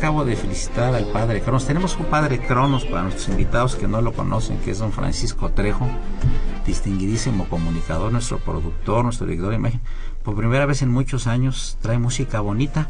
[0.00, 1.66] Acabo de felicitar al padre Cronos.
[1.66, 5.50] Tenemos un padre Cronos para nuestros invitados que no lo conocen, que es don Francisco
[5.50, 5.86] Trejo,
[6.64, 9.80] distinguidísimo comunicador, nuestro productor, nuestro director de imagen.
[10.22, 12.88] Por primera vez en muchos años trae música bonita,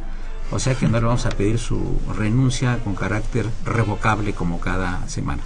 [0.53, 5.09] o sea que no le vamos a pedir su renuncia con carácter revocable como cada
[5.09, 5.43] semana.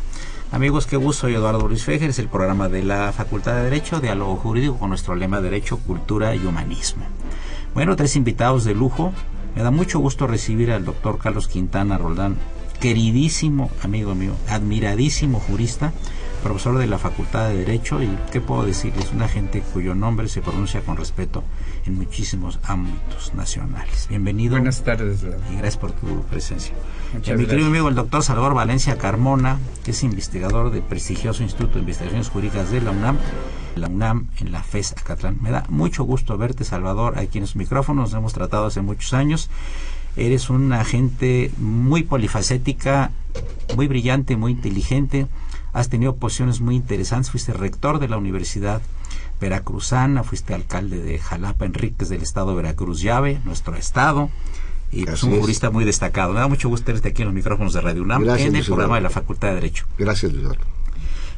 [0.52, 4.00] Amigos, qué gusto, soy Eduardo Luis Fejer, es el programa de la Facultad de Derecho,
[4.00, 7.06] Diálogo Jurídico con nuestro lema Derecho, Cultura y Humanismo.
[7.72, 9.14] Bueno, tres invitados de lujo,
[9.54, 12.36] me da mucho gusto recibir al doctor Carlos Quintana Roldán,
[12.80, 15.92] queridísimo amigo mío, admiradísimo jurista,
[16.44, 19.10] profesor de la Facultad de Derecho y, ¿qué puedo decirles?
[19.14, 21.42] Una gente cuyo nombre se pronuncia con respeto
[21.86, 24.06] en muchísimos ámbitos nacionales.
[24.10, 24.56] Bienvenido.
[24.56, 25.24] Buenas tardes.
[25.50, 26.74] Y gracias por tu presencia.
[27.24, 31.42] y a mi querido amigo el doctor Salvador Valencia Carmona, que es investigador del prestigioso
[31.42, 33.16] Instituto de Investigaciones Jurídicas de la UNAM
[33.74, 35.38] la UNAM en la FES Acatlán.
[35.40, 39.14] Me da mucho gusto verte, Salvador, aquí en los micrófonos, nos hemos tratado hace muchos
[39.14, 39.50] años.
[40.16, 43.10] Eres una gente muy polifacética,
[43.74, 45.26] muy brillante, muy inteligente.
[45.74, 47.30] Has tenido posiciones muy interesantes.
[47.30, 48.80] Fuiste rector de la Universidad
[49.40, 54.30] Veracruzana, fuiste alcalde de Jalapa Enríquez del estado de Veracruz Llave, nuestro estado
[54.92, 56.32] y pues un jurista muy destacado.
[56.32, 58.94] Me da mucho gusto tenerte aquí en los micrófonos de Radio UNAM en el programa
[58.94, 59.84] de la Facultad de Derecho.
[59.98, 60.62] Gracias, Eduardo.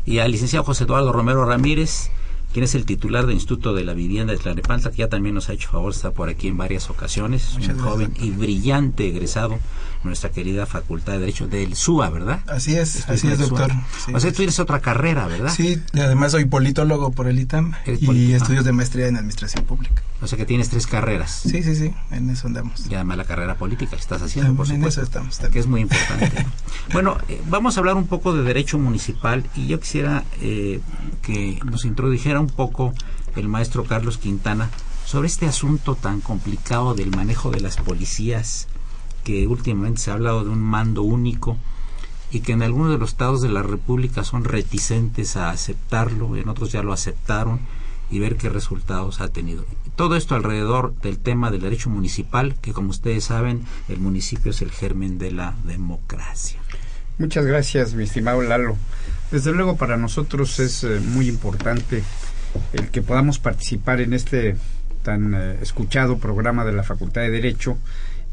[0.04, 2.10] Y al licenciado José Eduardo Romero Ramírez,
[2.52, 5.48] quien es el titular del Instituto de la Vivienda de Tlalnepantla, que ya también nos
[5.48, 9.58] ha hecho favor, está por aquí en varias ocasiones, es un joven y brillante egresado
[10.06, 12.40] nuestra querida Facultad de Derecho del SUA, ¿verdad?
[12.46, 13.70] Así es, así es, doctor.
[14.12, 15.52] o sea, tú tienes otra carrera, ¿verdad?
[15.54, 20.02] Sí, además soy politólogo por el ITAM y estudios de maestría en Administración Pública.
[20.22, 21.42] O sea que tienes tres carreras.
[21.42, 22.86] Sí, sí, sí, en eso andamos.
[22.90, 24.86] Y además la carrera política que estás haciendo, por supuesto.
[24.86, 26.46] En eso estamos Que es muy importante.
[26.92, 30.80] bueno, eh, vamos a hablar un poco de derecho municipal y yo quisiera eh,
[31.22, 32.94] que nos introdujera un poco
[33.36, 34.70] el maestro Carlos Quintana
[35.04, 38.66] sobre este asunto tan complicado del manejo de las policías,
[39.26, 41.56] que últimamente se ha hablado de un mando único
[42.30, 46.48] y que en algunos de los estados de la República son reticentes a aceptarlo, en
[46.48, 47.58] otros ya lo aceptaron
[48.08, 49.64] y ver qué resultados ha tenido.
[49.96, 54.62] Todo esto alrededor del tema del derecho municipal, que como ustedes saben, el municipio es
[54.62, 56.60] el germen de la democracia.
[57.18, 58.76] Muchas gracias, mi estimado Lalo.
[59.32, 62.04] Desde luego para nosotros es eh, muy importante
[62.72, 64.56] el que podamos participar en este
[65.02, 67.76] tan eh, escuchado programa de la Facultad de Derecho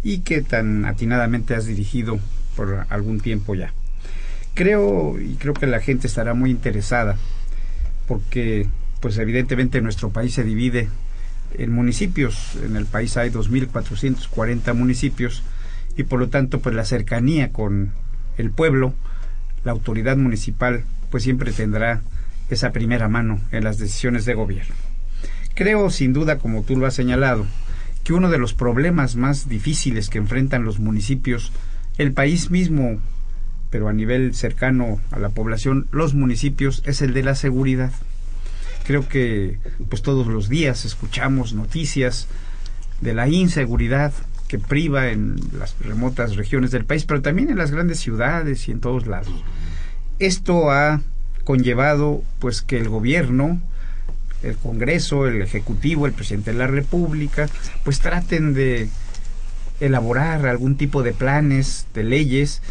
[0.04, 2.20] y que tan atinadamente has dirigido
[2.56, 3.74] por algún tiempo ya.
[4.54, 7.18] Creo y creo que la gente estará muy interesada
[8.08, 8.68] porque
[9.00, 10.90] pues evidentemente nuestro país se divide
[11.58, 12.58] en municipios.
[12.64, 15.44] En el país hay 2.440 municipios
[15.96, 17.92] y por lo tanto pues la cercanía con
[18.38, 18.94] el pueblo,
[19.64, 22.02] la autoridad municipal pues siempre tendrá
[22.50, 24.76] esa primera mano en las decisiones de gobierno.
[25.56, 27.46] Creo, sin duda, como tú lo has señalado,
[28.04, 31.52] que uno de los problemas más difíciles que enfrentan los municipios,
[31.98, 33.00] el país mismo,
[33.70, 37.92] pero a nivel cercano a la población, los municipios, es el de la seguridad.
[38.86, 39.60] Creo que
[39.90, 42.28] pues todos los días escuchamos noticias
[43.02, 44.14] de la inseguridad
[44.48, 48.72] que priva en las remotas regiones del país, pero también en las grandes ciudades y
[48.72, 49.34] en todos lados.
[50.20, 51.02] Esto ha
[51.44, 53.62] conllevado pues que el gobierno,
[54.44, 57.50] el Congreso, el Ejecutivo, el presidente de la República,
[57.84, 58.90] pues traten de
[59.80, 62.62] elaborar algún tipo de planes, de leyes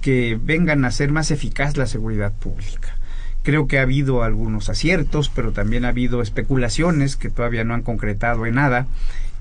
[0.00, 2.96] que vengan a ser más eficaz la seguridad pública.
[3.42, 7.82] Creo que ha habido algunos aciertos, pero también ha habido especulaciones que todavía no han
[7.82, 8.86] concretado en nada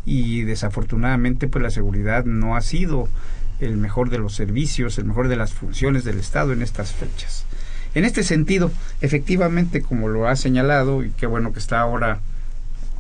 [0.06, 3.10] y desafortunadamente pues la seguridad no ha sido
[3.60, 7.46] el mejor de los servicios, el mejor de las funciones del Estado en estas fechas.
[7.98, 8.72] En este sentido,
[9.02, 12.20] efectivamente, como lo ha señalado, y qué bueno que está ahora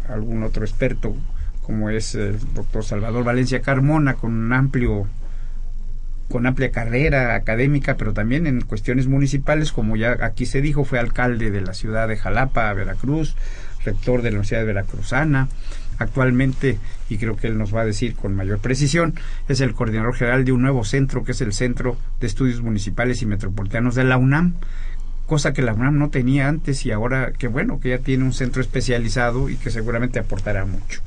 [0.09, 1.15] algún otro experto,
[1.61, 5.05] como es el doctor Salvador Valencia Carmona, con un amplio
[6.29, 10.97] con amplia carrera académica, pero también en cuestiones municipales, como ya aquí se dijo, fue
[10.97, 13.35] alcalde de la ciudad de Jalapa, Veracruz,
[13.85, 15.47] rector de la Universidad Veracruzana,
[15.99, 19.13] actualmente, y creo que él nos va a decir con mayor precisión,
[19.47, 23.21] es el coordinador general de un nuevo centro, que es el Centro de Estudios Municipales
[23.21, 24.55] y Metropolitanos de la UNAM,
[25.27, 28.33] cosa que la UNAM no tenía antes y ahora que bueno, que ya tiene un
[28.33, 31.01] centro especializado y que seguramente aportará mucho.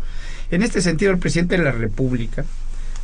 [0.51, 2.45] En este sentido, el presidente de la República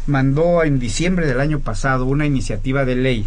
[0.06, 3.26] mandó en diciembre del año pasado una iniciativa de ley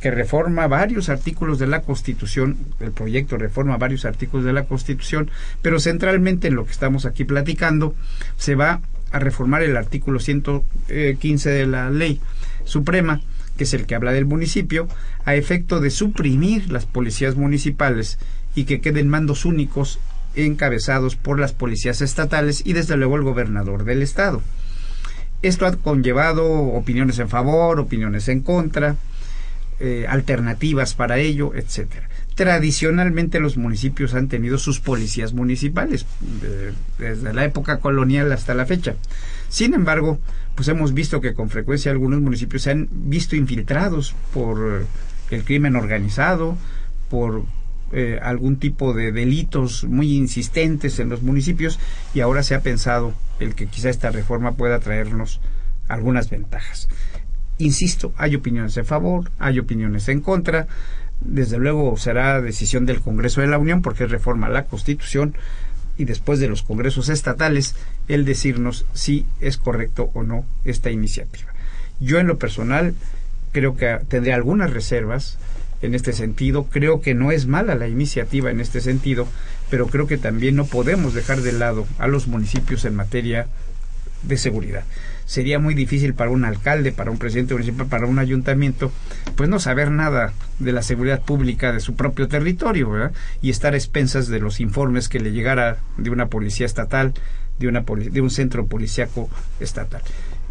[0.00, 5.30] que reforma varios artículos de la Constitución, el proyecto reforma varios artículos de la Constitución,
[5.62, 7.94] pero centralmente en lo que estamos aquí platicando,
[8.36, 8.80] se va
[9.12, 12.20] a reformar el artículo 115 de la Ley
[12.64, 13.20] Suprema,
[13.56, 14.88] que es el que habla del municipio,
[15.24, 18.18] a efecto de suprimir las policías municipales
[18.54, 19.98] y que queden mandos únicos
[20.34, 24.42] encabezados por las policías estatales y desde luego el gobernador del estado.
[25.42, 28.96] Esto ha conllevado opiniones en favor, opiniones en contra,
[29.78, 32.08] eh, alternativas para ello, etcétera.
[32.34, 36.06] Tradicionalmente los municipios han tenido sus policías municipales
[36.98, 38.94] desde la época colonial hasta la fecha.
[39.48, 40.18] Sin embargo,
[40.56, 44.86] pues hemos visto que con frecuencia algunos municipios se han visto infiltrados por
[45.30, 46.56] el crimen organizado,
[47.10, 47.44] por
[47.92, 51.78] eh, algún tipo de delitos muy insistentes en los municipios
[52.14, 55.40] y ahora se ha pensado el que quizá esta reforma pueda traernos
[55.88, 56.88] algunas ventajas.
[57.58, 60.66] Insisto, hay opiniones en favor, hay opiniones en contra.
[61.20, 65.36] Desde luego será decisión del Congreso de la Unión porque reforma la Constitución
[65.98, 67.74] y después de los congresos estatales
[68.08, 71.52] el decirnos si es correcto o no esta iniciativa.
[72.00, 72.94] Yo en lo personal
[73.52, 75.38] creo que tendré algunas reservas
[75.82, 76.64] en este sentido.
[76.64, 79.26] Creo que no es mala la iniciativa en este sentido,
[79.70, 83.46] pero creo que también no podemos dejar de lado a los municipios en materia
[84.22, 84.84] de seguridad
[85.26, 88.90] sería muy difícil para un alcalde, para un presidente municipal, para un ayuntamiento,
[89.36, 93.10] pues no saber nada de la seguridad pública de su propio territorio.
[93.42, 97.12] Y estar a expensas de los informes que le llegara de una policía estatal,
[97.58, 99.28] de, una de un centro policíaco
[99.60, 100.02] estatal.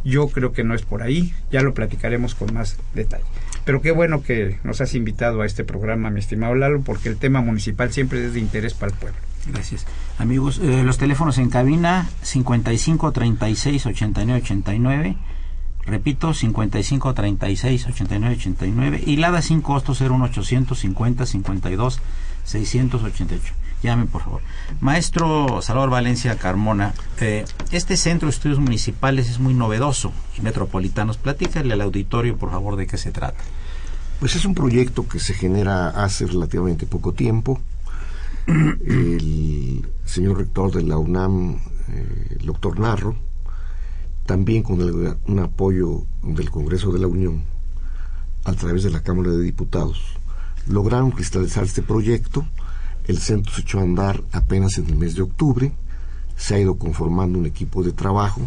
[0.03, 3.23] Yo creo que no es por ahí, ya lo platicaremos con más detalle.
[3.65, 7.17] Pero qué bueno que nos has invitado a este programa, mi estimado Lalo, porque el
[7.17, 9.17] tema municipal siempre es de interés para el pueblo.
[9.47, 9.85] Gracias.
[10.17, 15.17] Amigos, eh, los teléfonos en cabina 55 36 89 89.
[15.85, 19.03] Repito, 55 36 89 89.
[19.05, 21.99] Y LADA sin costo 01850 52
[22.43, 23.53] 688.
[23.83, 24.41] Llame, por favor.
[24.79, 31.17] Maestro Salvador Valencia Carmona, eh, este centro de estudios municipales es muy novedoso y metropolitanos.
[31.17, 33.43] Platícale al auditorio, por favor, de qué se trata.
[34.19, 37.61] Pues es un proyecto que se genera hace relativamente poco tiempo
[38.47, 41.59] el señor rector de la UNAM,
[41.89, 43.15] eh, el doctor Narro,
[44.25, 47.43] también con un apoyo del Congreso de la Unión,
[48.43, 49.99] a través de la Cámara de Diputados,
[50.67, 52.45] lograron cristalizar este proyecto.
[53.07, 55.71] El centro se echó a andar apenas en el mes de octubre.
[56.37, 58.41] Se ha ido conformando un equipo de trabajo.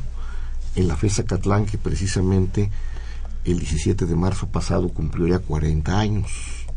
[0.75, 2.71] En la FESA Catlán, que precisamente
[3.45, 6.68] el 17 de marzo pasado cumplió ya 40 años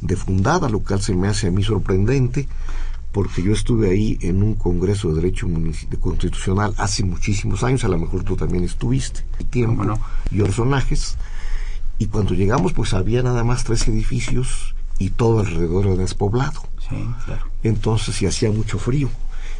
[0.00, 2.48] de fundada, lo cual se me hace a mí sorprendente,
[3.12, 5.46] porque yo estuve ahí en un Congreso de Derecho
[6.00, 9.84] Constitucional hace muchísimos años, a lo mejor tú también estuviste, tiempo
[10.30, 11.16] y personajes,
[11.98, 16.60] y cuando llegamos pues había nada más tres edificios y todo alrededor era despoblado.
[17.62, 19.08] Entonces sí hacía mucho frío.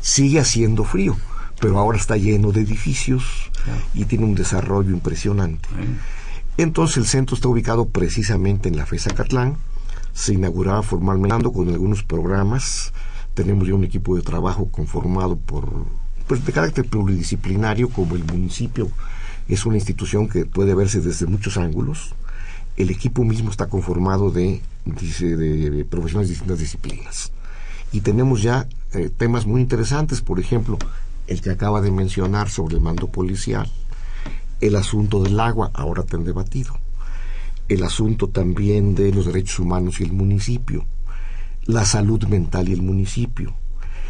[0.01, 1.17] Sigue haciendo frío,
[1.61, 3.51] pero ahora está lleno de edificios
[3.95, 5.69] y tiene un desarrollo impresionante.
[6.57, 9.57] Entonces el centro está ubicado precisamente en la FESA Catlán,
[10.15, 12.93] se inauguraba formalmente con algunos programas.
[13.35, 15.69] Tenemos ya un equipo de trabajo conformado por,
[16.29, 18.89] pues de carácter pluridisciplinario, como el municipio
[19.49, 22.15] es una institución que puede verse desde muchos ángulos.
[22.77, 27.33] El equipo mismo está conformado de, de, profesionales de distintas disciplinas.
[27.93, 30.79] Y tenemos ya eh, temas muy interesantes, por ejemplo,
[31.27, 33.71] el que acaba de mencionar sobre el mando policial,
[34.61, 36.84] el asunto del agua, ahora tan debatido
[37.69, 40.85] el asunto también de los derechos humanos y el municipio,
[41.65, 43.55] la salud mental y el municipio,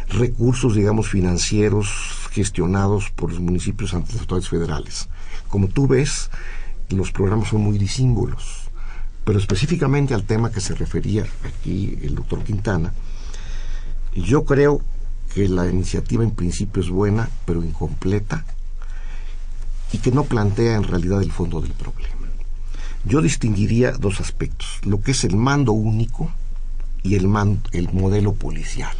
[0.09, 1.89] recursos, digamos, financieros
[2.31, 5.09] gestionados por los municipios ante las autoridades federales.
[5.47, 6.29] Como tú ves,
[6.89, 8.65] los programas son muy disímbolos.
[9.23, 12.93] Pero específicamente al tema que se refería aquí el doctor Quintana,
[14.13, 14.81] yo creo
[15.33, 18.45] que la iniciativa en principio es buena, pero incompleta,
[19.91, 22.24] y que no plantea en realidad el fondo del problema.
[23.05, 26.31] Yo distinguiría dos aspectos, lo que es el mando único
[27.03, 27.29] y el,
[27.71, 28.95] el modelo policial.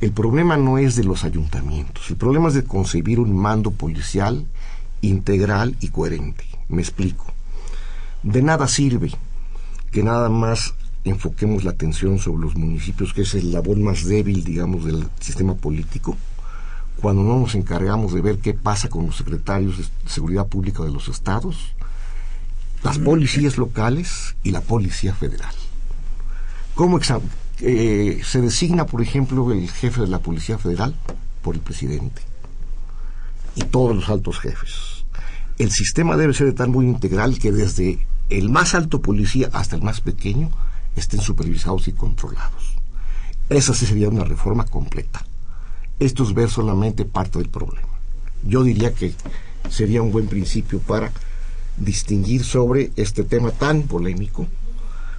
[0.00, 4.46] El problema no es de los ayuntamientos, el problema es de concebir un mando policial
[5.00, 6.44] integral y coherente.
[6.68, 7.26] Me explico.
[8.22, 9.10] De nada sirve
[9.90, 10.74] que nada más
[11.04, 15.54] enfoquemos la atención sobre los municipios, que es el labor más débil, digamos, del sistema
[15.54, 16.16] político,
[17.00, 20.92] cuando no nos encargamos de ver qué pasa con los secretarios de seguridad pública de
[20.92, 21.74] los estados,
[22.82, 25.54] las policías locales y la policía federal.
[26.74, 26.98] ¿Cómo
[27.60, 30.94] eh, se designa, por ejemplo, el jefe de la policía federal?
[31.42, 32.22] Por el presidente
[33.54, 35.04] y todos los altos jefes.
[35.58, 39.76] El sistema debe ser de tal muy integral que desde el más alto policía hasta
[39.76, 40.50] el más pequeño
[40.96, 42.76] estén supervisados y controlados.
[43.48, 45.24] Esa sí sería una reforma completa.
[45.98, 47.88] Esto es ver solamente parte del problema.
[48.42, 49.14] Yo diría que
[49.68, 51.12] sería un buen principio para
[51.80, 54.46] distinguir sobre este tema tan polémico,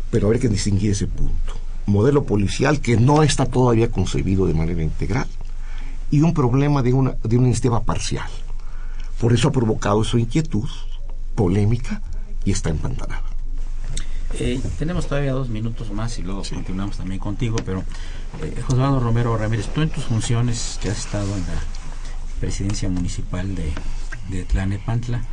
[0.10, 1.56] pero habrá que distinguir ese punto.
[1.88, 5.28] Modelo policial que no está todavía concebido de manera integral
[6.12, 8.30] y un problema de una, de un sistema parcial.
[9.20, 10.70] Por eso ha provocado su inquietud,
[11.36, 12.02] polémica
[12.46, 13.24] y está empantanada.
[14.40, 17.84] Eh, tenemos todavía dos minutos más y luego continuamos también contigo, pero
[18.42, 21.62] eh, José Manuel Romero Ramírez, tú en tus funciones que has estado en la
[22.40, 23.72] presidencia municipal de,
[24.30, 25.24] de Tlanepantla,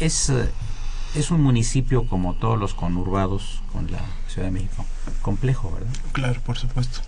[0.00, 0.50] es, eh,
[1.14, 4.84] es un municipio como todos los conurbados con la Ciudad de México,
[5.22, 5.92] complejo, ¿verdad?
[6.12, 7.00] Claro, por supuesto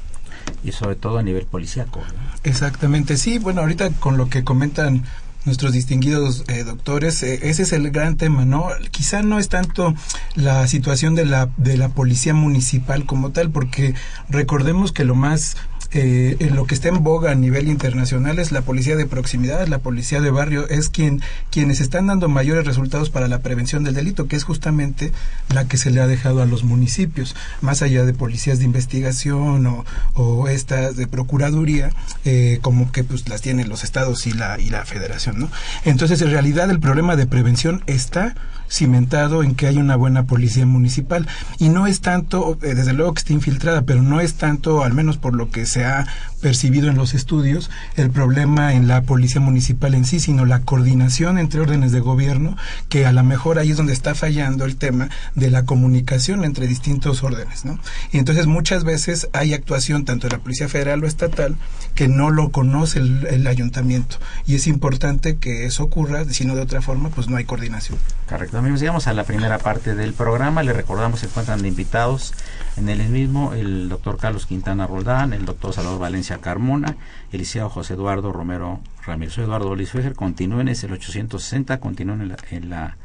[0.63, 2.01] y sobre todo a nivel policíaco.
[2.45, 5.05] Exactamente, sí, bueno, ahorita con lo que comentan
[5.45, 8.67] nuestros distinguidos eh, doctores, eh, ese es el gran tema, ¿no?
[8.91, 9.95] Quizá no es tanto
[10.35, 13.95] la situación de la, de la policía municipal como tal, porque
[14.29, 15.57] recordemos que lo más
[15.93, 19.67] eh, en lo que está en boga a nivel internacional es la policía de proximidad,
[19.67, 23.95] la policía de barrio, es quien quienes están dando mayores resultados para la prevención del
[23.95, 25.13] delito, que es justamente
[25.53, 29.67] la que se le ha dejado a los municipios, más allá de policías de investigación
[29.67, 31.91] o, o estas de procuraduría,
[32.25, 35.51] eh, como que pues las tienen los estados y la y la federación, ¿no?
[35.85, 38.35] Entonces, en realidad el problema de prevención está
[38.69, 41.27] cimentado en que hay una buena policía municipal.
[41.59, 44.95] Y no es tanto, eh, desde luego que está infiltrada, pero no es tanto, al
[44.95, 46.07] menos por lo que se ha
[46.47, 51.39] percibido en los estudios, el problema en la policía municipal en sí, sino la coordinación
[51.39, 52.57] entre órdenes de gobierno,
[52.89, 56.69] que a lo mejor ahí es donde está fallando el tema de la comunicación entre
[56.69, 57.81] distintos órdenes, ¿no?
[58.13, 61.57] Y entonces muchas veces hay actuación tanto de la Policía Federal o estatal
[61.97, 66.55] que no lo conoce el, el ayuntamiento y es importante que eso ocurra, si no
[66.55, 67.99] de otra forma, pues no hay coordinación.
[68.29, 68.57] Correcto.
[68.59, 70.63] Amigos, llegamos a la primera parte del programa.
[70.63, 72.35] Le recordamos se encuentran invitados
[72.77, 76.97] en el mismo el doctor Carlos Quintana Roldán, el doctor Salvador Valencia Carmona,
[77.33, 79.39] el licenciado José Eduardo Romero Ramírez.
[79.39, 82.97] Eduardo Luis continúen, es el 860, continúen en, en, la,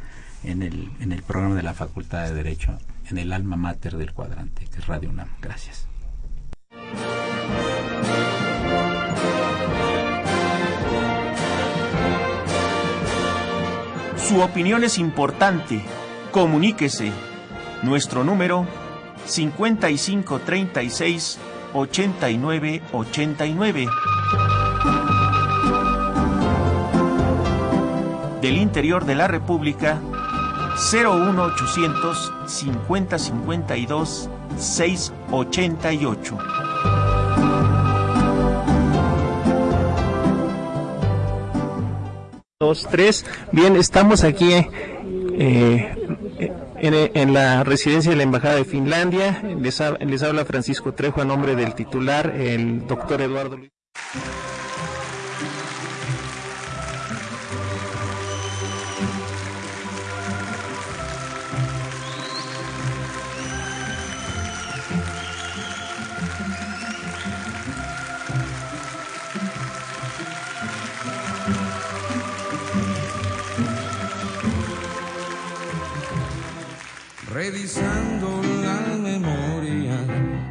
[0.44, 2.78] en, el, en el programa de la Facultad de Derecho,
[3.10, 5.30] en el alma mater del cuadrante, que es Radio UNAM.
[5.42, 5.88] Gracias.
[14.18, 15.82] Su opinión es importante.
[16.32, 17.12] Comuníquese.
[17.84, 18.66] Nuestro número
[19.32, 21.40] 5536
[21.74, 23.88] 8989.
[28.42, 30.02] Del interior de la República
[30.92, 36.38] 01800 5052 688.
[42.60, 43.26] Dos, tres.
[43.52, 46.01] Bien, estamos aquí eh,
[46.82, 49.42] en, la residencia de la Embajada de Finlandia.
[49.60, 53.72] Les, les habla Francisco Trejo a nombre del titular, el doctor Eduardo Luis.
[77.52, 79.98] Revisando la memoria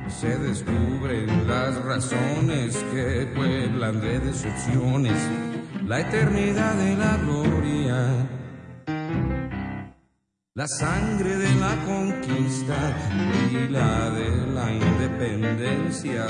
[0.09, 5.16] se descubren las razones que pueblan de decepciones
[5.87, 8.28] la eternidad de la gloria.
[10.54, 12.76] La sangre de la conquista
[13.50, 16.26] y la de la independencia.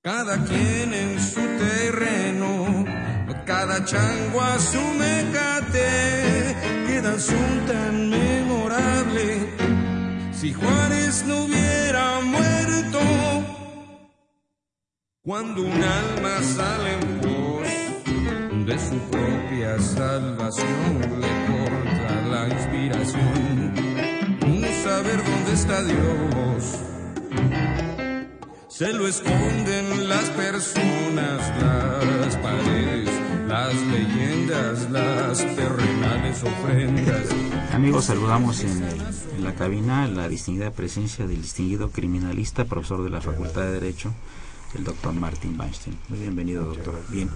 [0.00, 2.84] cada quien en su terreno,
[3.44, 6.54] cada chango a su mecate,
[6.86, 8.13] queda memorable
[10.44, 13.00] si Juárez no hubiera muerto.
[15.22, 17.68] Cuando un alma sale en pos
[18.66, 23.72] de su propia salvación, le corta la inspiración.
[24.60, 26.62] No saber dónde está Dios.
[28.68, 31.40] Se lo esconden las personas,
[32.20, 33.08] las paredes,
[33.54, 37.28] las leyendas, las terrenales ofrendas.
[37.72, 39.00] Amigos, saludamos en, el-
[39.36, 44.12] en la cabina la distinguida presencia del distinguido criminalista, profesor de la Facultad de Derecho,
[44.76, 45.96] el doctor Martin Weinstein.
[46.08, 47.00] Muy bienvenido, doctor.
[47.10, 47.30] Bien.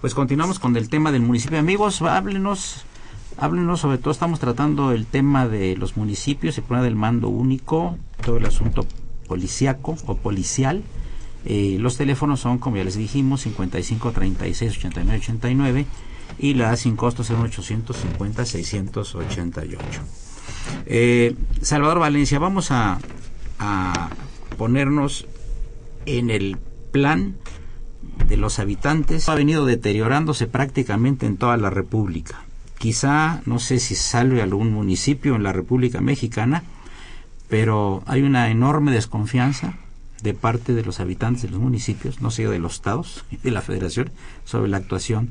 [0.00, 1.58] Pues continuamos con el tema del municipio.
[1.58, 2.86] Amigos, háblenos,
[3.36, 7.98] háblenos, sobre todo estamos tratando el tema de los municipios, el problema del mando único,
[8.24, 8.86] todo el asunto
[9.26, 10.82] policiaco o policial.
[11.50, 15.86] Eh, los teléfonos son, como ya les dijimos, 55 36 89 89
[16.38, 20.00] y la sin costo son 850 688.
[20.84, 22.98] Eh, Salvador Valencia, vamos a,
[23.58, 24.10] a
[24.58, 25.26] ponernos
[26.04, 26.58] en el
[26.92, 27.36] plan
[28.26, 29.26] de los habitantes.
[29.30, 32.44] Ha venido deteriorándose prácticamente en toda la República.
[32.76, 36.62] Quizá, no sé si salve algún municipio en la República Mexicana,
[37.48, 39.78] pero hay una enorme desconfianza
[40.22, 43.50] de parte de los habitantes de los municipios, no sé de los estados y de
[43.50, 44.10] la federación,
[44.44, 45.30] sobre la actuación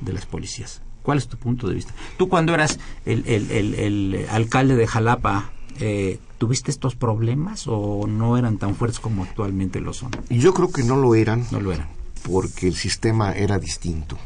[0.00, 0.82] de las policías.
[1.02, 1.94] ¿Cuál es tu punto de vista?
[2.18, 8.06] Tú cuando eras el, el- el- el alcalde de Jalapa, eh, ¿tuviste estos problemas o
[8.06, 10.10] no eran tan fuertes como actualmente lo son?
[10.28, 11.88] Y yo creo que no lo eran No lo eran.
[12.24, 14.18] porque el sistema era distinto.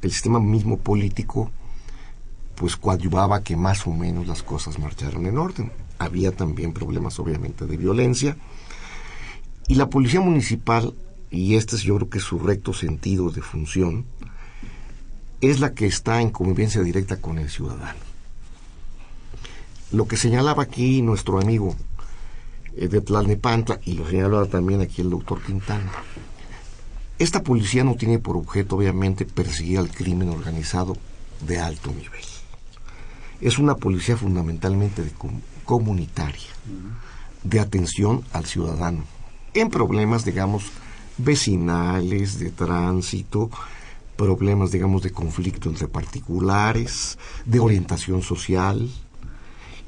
[0.00, 1.50] El sistema mismo político
[2.54, 5.72] pues coadyuvaba que más o menos las cosas marcharan en orden.
[5.98, 8.36] Había también problemas obviamente de violencia.
[9.66, 10.94] Y la policía municipal,
[11.30, 14.04] y este es yo creo que es su recto sentido de función,
[15.40, 17.98] es la que está en convivencia directa con el ciudadano.
[19.92, 21.74] Lo que señalaba aquí nuestro amigo
[22.76, 25.92] eh, de Tlalnepantla, y lo señalaba también aquí el doctor Quintana,
[27.18, 30.96] esta policía no tiene por objeto, obviamente, perseguir al crimen organizado
[31.46, 32.24] de alto nivel.
[33.40, 35.02] Es una policía fundamentalmente
[35.64, 36.50] comunitaria,
[37.44, 39.04] de atención al ciudadano,
[39.54, 40.70] en problemas, digamos,
[41.16, 43.50] vecinales, de tránsito,
[44.16, 48.90] problemas, digamos, de conflicto entre particulares, de orientación social,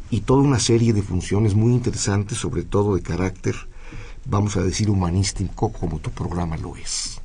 [0.09, 3.57] y toda una serie de funciones muy interesantes, sobre todo de carácter,
[4.25, 7.21] vamos a decir, humanístico, como tu programa lo es.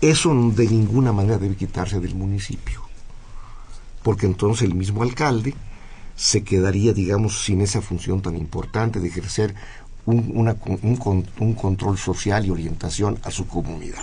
[0.00, 2.82] Eso de ninguna manera debe quitarse del municipio,
[4.02, 5.54] porque entonces el mismo alcalde
[6.16, 9.54] se quedaría, digamos, sin esa función tan importante de ejercer
[10.06, 14.02] un, un un control social y orientación a su comunidad.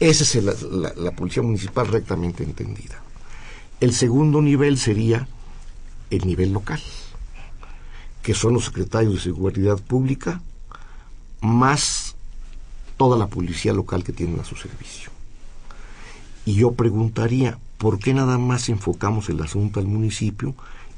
[0.00, 3.00] Esa es la, la policía municipal rectamente entendida.
[3.80, 5.28] El segundo nivel sería
[6.10, 6.80] el nivel local,
[8.22, 10.40] que son los secretarios de Seguridad Pública,
[11.40, 12.14] más
[12.96, 15.10] toda la policía local que tienen a su servicio.
[16.44, 20.54] Y yo preguntaría, ¿por qué nada más enfocamos el asunto al municipio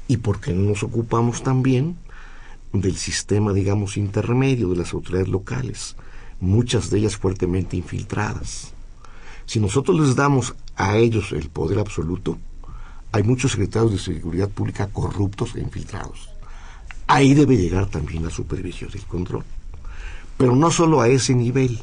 [0.07, 1.97] y por qué no nos ocupamos también
[2.81, 5.95] del sistema, digamos, intermedio de las autoridades locales,
[6.39, 8.73] muchas de ellas fuertemente infiltradas?
[9.45, 12.37] Si nosotros les damos a ellos el poder absoluto,
[13.11, 16.29] hay muchos secretarios de seguridad pública corruptos e infiltrados.
[17.07, 19.43] Ahí debe llegar también la supervisión y el control.
[20.37, 21.79] Pero no solo a ese nivel,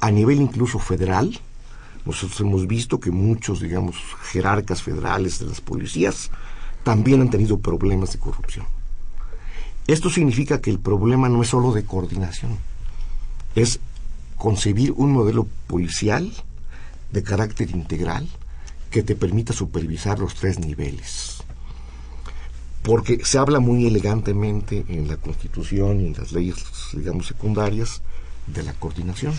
[0.00, 1.38] a nivel incluso federal,
[2.04, 3.96] nosotros hemos visto que muchos, digamos,
[4.30, 6.30] jerarcas federales de las policías
[6.84, 8.66] también han tenido problemas de corrupción.
[9.92, 12.56] Esto significa que el problema no es solo de coordinación,
[13.54, 13.78] es
[14.38, 16.32] concebir un modelo policial
[17.10, 18.26] de carácter integral
[18.90, 21.42] que te permita supervisar los tres niveles.
[22.82, 26.56] Porque se habla muy elegantemente en la Constitución y en las leyes,
[26.94, 28.00] digamos, secundarias
[28.46, 29.34] de la coordinación.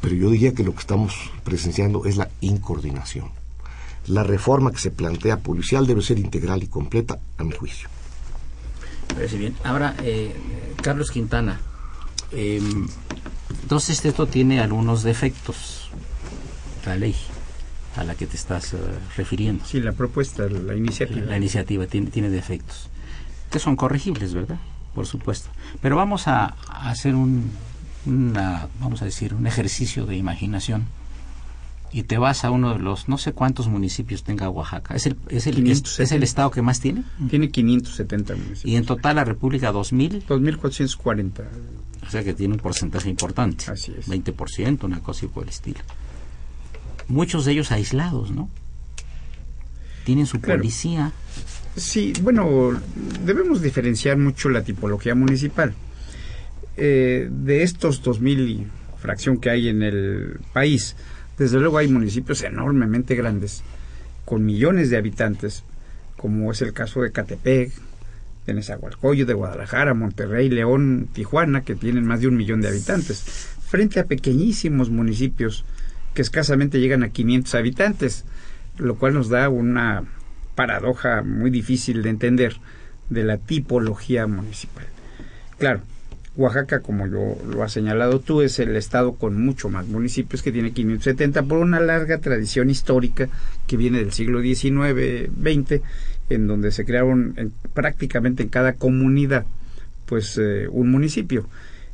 [0.00, 3.32] Pero yo diría que lo que estamos presenciando es la incoordinación.
[4.06, 7.88] La reforma que se plantea policial debe ser integral y completa, a mi juicio.
[9.14, 9.54] Parece bien.
[9.64, 10.34] Ahora, eh,
[10.82, 11.60] Carlos Quintana,
[12.32, 12.60] eh,
[13.62, 15.90] entonces esto tiene algunos defectos,
[16.86, 17.14] la ley
[17.96, 18.78] a la que te estás eh,
[19.16, 19.64] refiriendo.
[19.64, 21.26] Sí, la propuesta, la iniciativa.
[21.26, 22.88] La iniciativa tiene, tiene defectos,
[23.50, 24.58] que son corregibles, ¿verdad?
[24.94, 25.50] Por supuesto.
[25.80, 27.50] Pero vamos a, a hacer un,
[28.06, 30.86] una, vamos a decir, un ejercicio de imaginación
[31.92, 34.94] y te vas a uno de los, no sé cuántos municipios tenga Oaxaca.
[34.94, 37.04] ¿Es el, es el, es, es el estado que más tiene?
[37.28, 38.64] Tiene 570 municipios.
[38.64, 40.24] Y en total la República 2000.
[40.26, 41.42] 2440.
[42.06, 43.66] O sea que tiene un porcentaje importante.
[43.70, 44.08] Así es.
[44.08, 45.80] 20%, una cosa y por el estilo.
[47.08, 48.48] Muchos de ellos aislados, ¿no?
[50.04, 50.60] Tienen su Claro.
[50.60, 51.12] policía
[51.76, 52.72] Sí, bueno,
[53.24, 55.72] debemos diferenciar mucho la tipología municipal.
[56.76, 58.66] Eh, de estos 2.000 y
[59.00, 60.96] fracción que hay en el país,
[61.38, 63.62] desde luego hay municipios enormemente grandes,
[64.24, 65.64] con millones de habitantes,
[66.16, 67.72] como es el caso de Catepec,
[68.46, 73.22] de Nezahualcóyotl, de Guadalajara, Monterrey, León, Tijuana, que tienen más de un millón de habitantes,
[73.66, 75.64] frente a pequeñísimos municipios
[76.14, 78.24] que escasamente llegan a 500 habitantes,
[78.78, 80.04] lo cual nos da una
[80.54, 82.56] paradoja muy difícil de entender
[83.08, 84.84] de la tipología municipal.
[85.58, 85.80] Claro,
[86.36, 90.52] Oaxaca, como yo lo has señalado tú, es el estado con mucho más municipios que
[90.52, 93.28] tiene 570 por una larga tradición histórica
[93.66, 95.82] que viene del siglo XIX, XX,
[96.30, 99.44] en donde se crearon prácticamente en cada comunidad
[100.06, 101.46] pues eh, un municipio.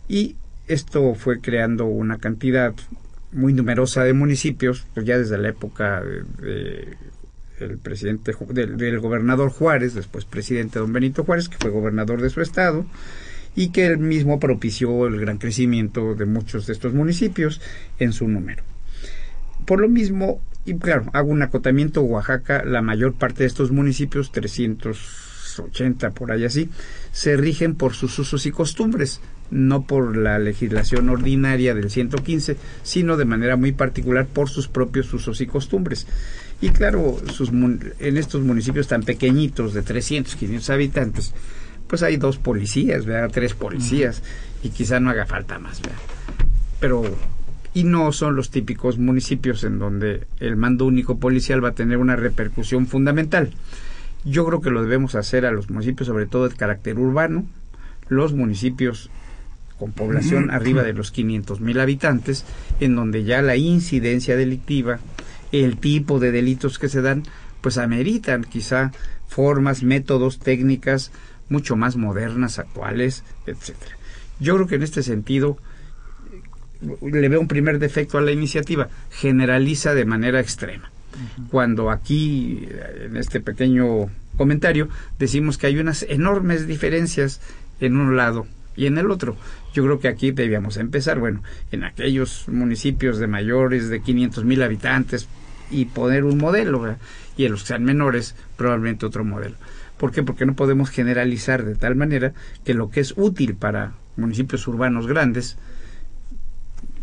[0.09, 2.75] Y esto fue creando una cantidad
[3.33, 6.97] muy numerosa de municipios pues ya desde la época de,
[7.83, 12.87] presidente del, gobernador Juárez, después presidente don Benito Juárez, que fue gobernador de su estado,
[13.57, 17.61] y que él mismo propició el gran crecimiento de muchos de estos municipios
[17.99, 18.63] en su número.
[19.65, 24.33] Por lo mismo, y claro, hago un acotamiento, Oaxaca, la mayor parte de estos municipios,
[24.33, 26.71] 380 por ahí así,
[27.13, 33.17] se rigen por sus usos y costumbres, no por la legislación ordinaria del 115, sino
[33.17, 36.07] de manera muy particular por sus propios usos y costumbres.
[36.61, 41.35] Y claro, sus, en estos municipios tan pequeñitos, de 300, 500 habitantes,
[41.89, 43.31] pues hay dos policías, ¿verdad?
[43.33, 44.23] Tres policías,
[44.63, 45.99] y quizá no haga falta más, ¿verdad?
[46.81, 47.03] Pero,
[47.75, 51.99] y no son los típicos municipios en donde el mando único policial va a tener
[51.99, 53.53] una repercusión fundamental.
[54.25, 57.47] Yo creo que lo debemos hacer a los municipios, sobre todo de carácter urbano,
[58.09, 59.11] los municipios
[59.79, 62.45] con población arriba de los 500 mil habitantes,
[62.81, 64.99] en donde ya la incidencia delictiva,
[65.53, 67.23] el tipo de delitos que se dan,
[67.61, 68.93] pues ameritan quizá
[69.29, 71.13] formas, métodos, técnicas
[71.49, 73.97] mucho más modernas, actuales, etcétera.
[74.41, 75.59] Yo creo que en este sentido
[76.81, 80.91] le veo un primer defecto a la iniciativa, generaliza de manera extrema.
[81.51, 82.69] Cuando aquí,
[83.01, 87.41] en este pequeño comentario, decimos que hay unas enormes diferencias
[87.81, 89.37] en un lado y en el otro.
[89.75, 94.63] Yo creo que aquí debíamos empezar, bueno, en aquellos municipios de mayores de 500 mil
[94.63, 95.27] habitantes
[95.71, 96.97] y poner un modelo,
[97.37, 99.57] y en los que sean menores, probablemente otro modelo.
[99.99, 100.23] ¿Por qué?
[100.23, 102.33] Porque no podemos generalizar de tal manera
[102.65, 105.57] que lo que es útil para municipios urbanos grandes,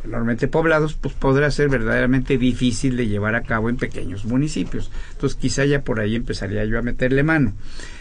[0.03, 4.91] enormemente poblados, pues podrá ser verdaderamente difícil de llevar a cabo en pequeños municipios.
[5.13, 7.53] Entonces quizá ya por ahí empezaría yo a meterle mano.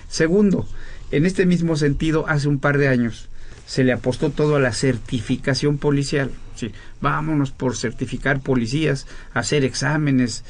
[0.09, 0.69] Segundo,
[1.11, 3.29] en este mismo sentido, hace un par de años
[3.67, 6.31] se le apostó todo a la certificación policial.
[6.55, 10.45] Sí, vámonos por certificar policías, hacer exámenes,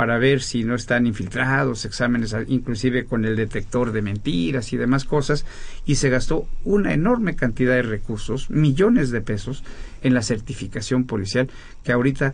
[0.00, 5.04] para ver si no están infiltrados, exámenes inclusive con el detector de mentiras y demás
[5.04, 5.44] cosas,
[5.84, 9.62] y se gastó una enorme cantidad de recursos, millones de pesos,
[10.00, 11.50] en la certificación policial,
[11.84, 12.32] que ahorita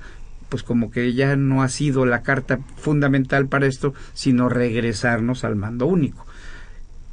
[0.49, 5.57] pues como que ya no ha sido la carta fundamental para esto, sino regresarnos al
[5.57, 6.25] mando único.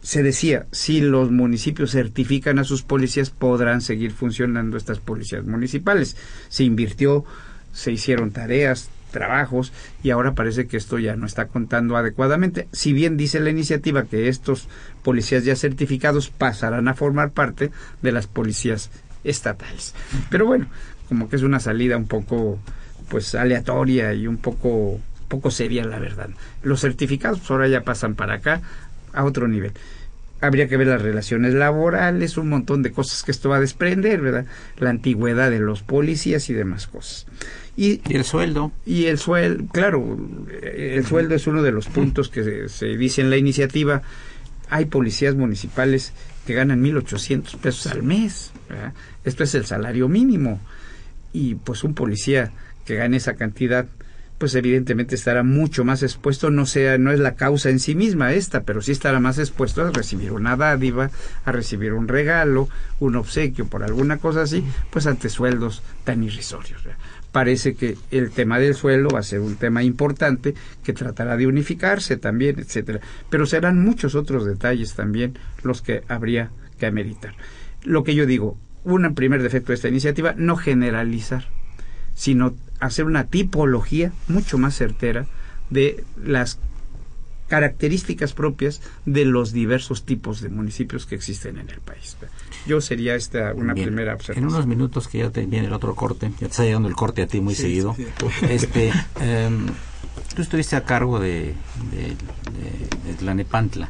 [0.03, 6.15] Se decía, si los municipios certifican a sus policías, podrán seguir funcionando estas policías municipales.
[6.49, 7.25] Se invirtió,
[7.71, 9.71] se hicieron tareas, trabajos
[10.03, 12.67] y ahora parece que esto ya no está contando adecuadamente.
[12.73, 14.67] Si bien dice la iniciativa que estos
[15.03, 17.71] policías ya certificados pasarán a formar parte
[18.01, 18.91] de las policías
[19.23, 19.95] estatales.
[20.29, 20.67] Pero bueno,
[21.07, 22.59] como que es una salida un poco
[23.07, 24.99] pues aleatoria y un poco
[25.29, 26.29] poco seria la verdad.
[26.61, 28.61] Los certificados pues, ahora ya pasan para acá
[29.13, 29.71] a otro nivel
[30.43, 34.19] habría que ver las relaciones laborales, un montón de cosas que esto va a desprender,
[34.19, 34.45] ¿verdad?
[34.77, 37.25] La antigüedad de los policías y demás cosas.
[37.77, 38.73] Y, el sueldo.
[38.85, 40.17] Y el sueldo, claro,
[40.61, 44.01] el sueldo es uno de los puntos que se, dice en la iniciativa.
[44.69, 46.11] Hay policías municipales
[46.45, 48.51] que ganan 1.800 pesos al mes.
[49.23, 50.59] Esto es el salario mínimo.
[51.31, 52.51] Y pues un policía
[52.83, 53.87] que gane esa cantidad,
[54.43, 58.33] pues evidentemente estará mucho más expuesto, no sea, no es la causa en sí misma
[58.33, 61.11] esta, pero sí estará más expuesto a recibir una dádiva,
[61.45, 62.67] a recibir un regalo,
[62.99, 66.81] un obsequio por alguna cosa así, pues ante sueldos tan irrisorios
[67.31, 71.47] parece que el tema del suelo va a ser un tema importante que tratará de
[71.47, 72.99] unificarse también, etcétera.
[73.29, 77.33] Pero serán muchos otros detalles también los que habría que ameritar.
[77.85, 81.45] Lo que yo digo, un primer defecto de esta iniciativa, no generalizar,
[82.13, 82.53] sino
[82.85, 85.25] hacer una tipología mucho más certera
[85.69, 86.59] de las
[87.47, 92.17] características propias de los diversos tipos de municipios que existen en el país.
[92.65, 94.45] Yo sería esta una primera observación.
[94.45, 96.95] En unos minutos que ya te viene el otro corte, ya te está llegando el
[96.95, 97.95] corte a ti muy seguido.
[98.49, 99.67] Este, em,
[100.35, 101.53] tú estuviste a cargo de,
[101.91, 102.15] de,
[103.05, 103.89] de, Tlanepantla.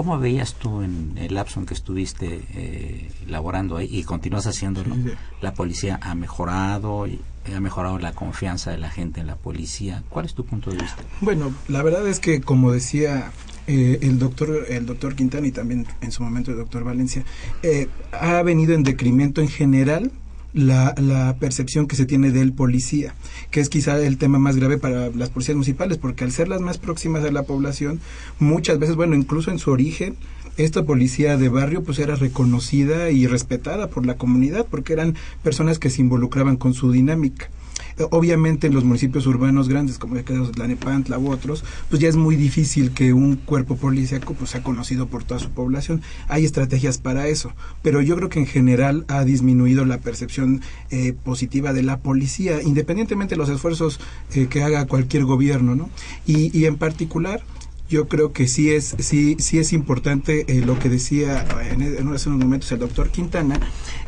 [0.00, 4.96] ¿Cómo veías tú en el lapso en que estuviste eh, laborando ahí y continúas haciéndolo?
[5.42, 7.20] La policía ha mejorado, y
[7.54, 10.02] ha mejorado la confianza de la gente en la policía.
[10.08, 11.02] ¿Cuál es tu punto de vista?
[11.20, 13.30] Bueno, la verdad es que como decía
[13.66, 17.22] eh, el doctor el doctor Quintana y también en su momento el doctor Valencia
[17.62, 20.12] eh, ha venido en decremento en general
[20.52, 23.14] la, la, percepción que se tiene del policía,
[23.50, 26.60] que es quizá el tema más grave para las policías municipales, porque al ser las
[26.60, 28.00] más próximas a la población,
[28.38, 30.16] muchas veces, bueno, incluso en su origen,
[30.56, 35.78] esta policía de barrio pues era reconocida y respetada por la comunidad, porque eran personas
[35.78, 37.48] que se involucraban con su dinámica.
[38.10, 42.08] Obviamente en los municipios urbanos grandes como el caso de Tlanepantla u otros, pues ya
[42.08, 46.02] es muy difícil que un cuerpo policíaco pues sea conocido por toda su población.
[46.28, 51.12] Hay estrategias para eso, pero yo creo que en general ha disminuido la percepción eh,
[51.24, 54.00] positiva de la policía, independientemente de los esfuerzos
[54.34, 55.90] eh, que haga cualquier gobierno, ¿no?
[56.26, 57.42] Y, y en particular
[57.90, 62.28] yo creo que sí es sí sí es importante eh, lo que decía en, hace
[62.28, 63.58] unos momentos el doctor Quintana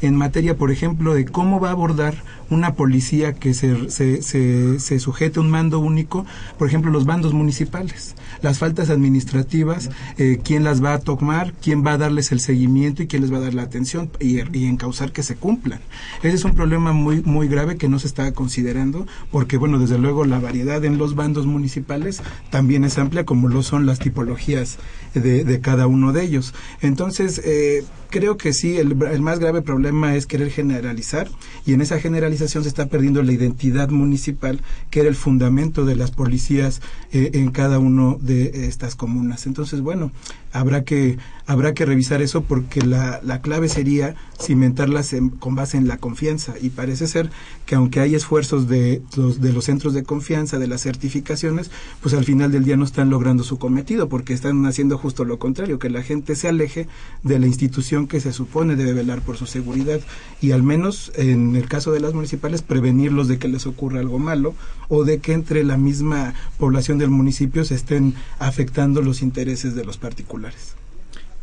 [0.01, 2.15] en materia por ejemplo de cómo va a abordar
[2.49, 6.25] una policía que se, se, se, se sujete un mando único
[6.59, 11.85] por ejemplo los bandos municipales las faltas administrativas eh, quién las va a tomar quién
[11.85, 14.67] va a darles el seguimiento y quién les va a dar la atención y, y
[14.67, 15.81] encauzar que se cumplan.
[16.23, 19.99] Ese es un problema muy muy grave que no se está considerando porque bueno desde
[19.99, 24.77] luego la variedad en los bandos municipales también es amplia como los son las tipologías
[25.15, 26.53] de, cada uno de ellos.
[26.83, 31.27] Entonces, eh, creo que sí, el, el, más grave problema es querer generalizar
[31.65, 35.97] y en esa generalización se está perdiendo la identidad municipal, que era el fundamento de
[35.97, 36.83] las policías
[37.13, 39.47] eh, en cada uno de estas comunas.
[39.47, 40.13] Entonces, bueno,
[40.53, 45.77] habrá que habrá que revisar eso porque la, la clave sería cimentarlas en, con base
[45.77, 47.31] en la confianza y parece ser
[47.67, 52.15] que aunque hay esfuerzos de los, de los centros de confianza, de las certificaciones, pues
[52.15, 55.79] al final del día no están logrando su cometido porque están haciendo justo lo contrario,
[55.79, 56.89] que la gente se aleje
[57.23, 60.01] de la institución que se supone debe velar por su seguridad
[60.41, 64.19] y al menos en el caso de las municipales prevenirlos de que les ocurra algo
[64.19, 64.55] malo
[64.89, 69.85] o de que entre la misma población del municipio se estén afectando los intereses de
[69.85, 70.42] los particulares.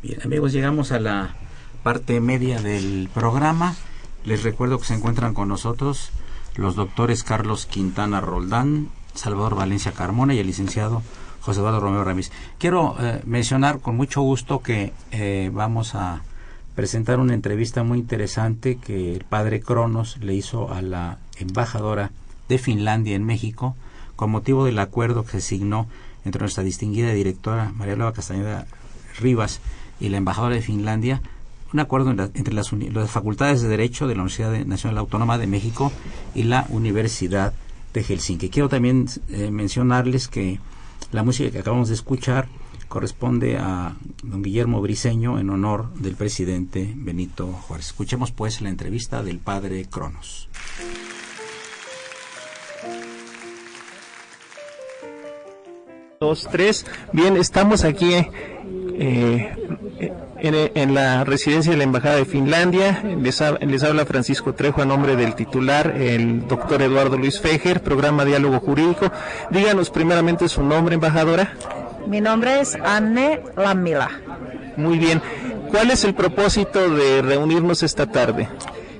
[0.01, 1.35] Bien, amigos, llegamos a la
[1.83, 3.75] parte media del programa.
[4.25, 6.11] Les recuerdo que se encuentran con nosotros
[6.55, 11.01] los doctores Carlos Quintana Roldán, Salvador Valencia Carmona y el licenciado
[11.41, 12.31] José Eduardo Romero Ramírez.
[12.57, 16.21] Quiero eh, mencionar con mucho gusto que eh, vamos a
[16.75, 22.11] presentar una entrevista muy interesante que el padre Cronos le hizo a la embajadora
[22.49, 23.75] de Finlandia en México
[24.15, 25.87] con motivo del acuerdo que se signó
[26.25, 28.67] entre nuestra distinguida directora María Laura Castañeda
[29.19, 29.59] Rivas
[29.99, 31.21] y la embajadora de Finlandia
[31.73, 32.71] un acuerdo entre las,
[33.07, 35.91] facultades de Derecho de la Universidad Nacional Autónoma de México
[36.33, 37.53] y la Universidad
[37.93, 38.49] de Helsinki.
[38.49, 40.59] Quiero también eh, mencionarles que
[41.11, 42.47] la música que acabamos de escuchar
[42.87, 47.87] corresponde a don Guillermo Briceño en honor del presidente Benito Juárez.
[47.87, 50.49] Escuchemos pues la entrevista del padre Cronos.
[56.19, 56.85] Dos, tres.
[57.13, 58.13] Bien, estamos aquí
[58.99, 59.55] eh,
[60.39, 63.01] en, en, la residencia de la Embajada de Finlandia.
[63.19, 67.81] Les, ha, les, habla Francisco Trejo a nombre del titular, el doctor Eduardo Luis Fejer,
[67.81, 69.11] programa Diálogo Jurídico.
[69.51, 71.53] Díganos primeramente su nombre, embajadora.
[72.07, 74.09] Mi nombre es Anne Lamila.
[74.75, 75.21] Muy bien.
[75.69, 78.49] ¿Cuál es el propósito de reunirnos esta tarde?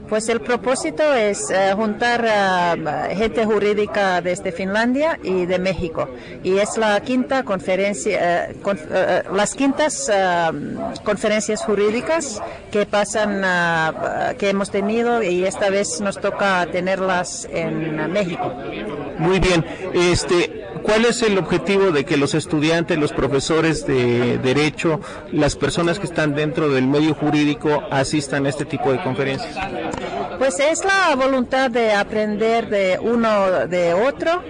[0.10, 6.10] Pues el propósito es uh, juntar uh, gente jurídica desde Finlandia y de México.
[6.44, 8.80] Y es la quinta conferencia, con,
[9.34, 10.12] las quintas
[11.04, 12.42] conferencias jurídicas
[12.72, 13.42] que pasan,
[14.38, 18.54] que hemos tenido y esta vez nos toca tenerlas en México.
[19.18, 19.66] Muy bien.
[19.94, 25.00] Este, ¿Cuál es el objetivo de que los estudiantes, los profesores de derecho,
[25.32, 29.56] las personas que están dentro del medio jurídico asistan a este tipo de conferencias?
[30.38, 34.42] Pues es la voluntad de aprender de uno de otro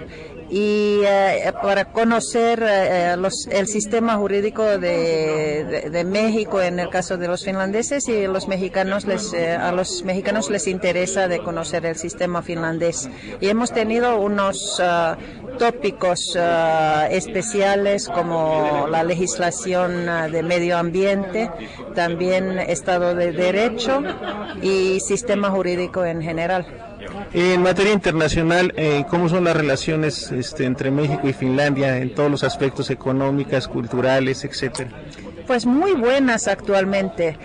[0.50, 7.28] y eh, para conocer eh, los, el sistema jurídico de, México en el caso de
[7.28, 11.96] los finlandeses y los mexicanos les, eh, a los mexicanos les interesa de conocer el
[11.96, 13.08] sistema finlandés.
[13.40, 21.50] Y hemos tenido unos uh, tópicos uh, especiales como la legislación de medio ambiente
[21.94, 24.02] también estado de derecho
[24.62, 26.89] y sistema jurídico en general
[27.32, 32.30] en materia internacional, eh, ¿cómo son las relaciones este, entre México y Finlandia en todos
[32.30, 34.90] los aspectos económicas, culturales, etcétera?
[35.46, 37.38] Pues muy buenas actualmente.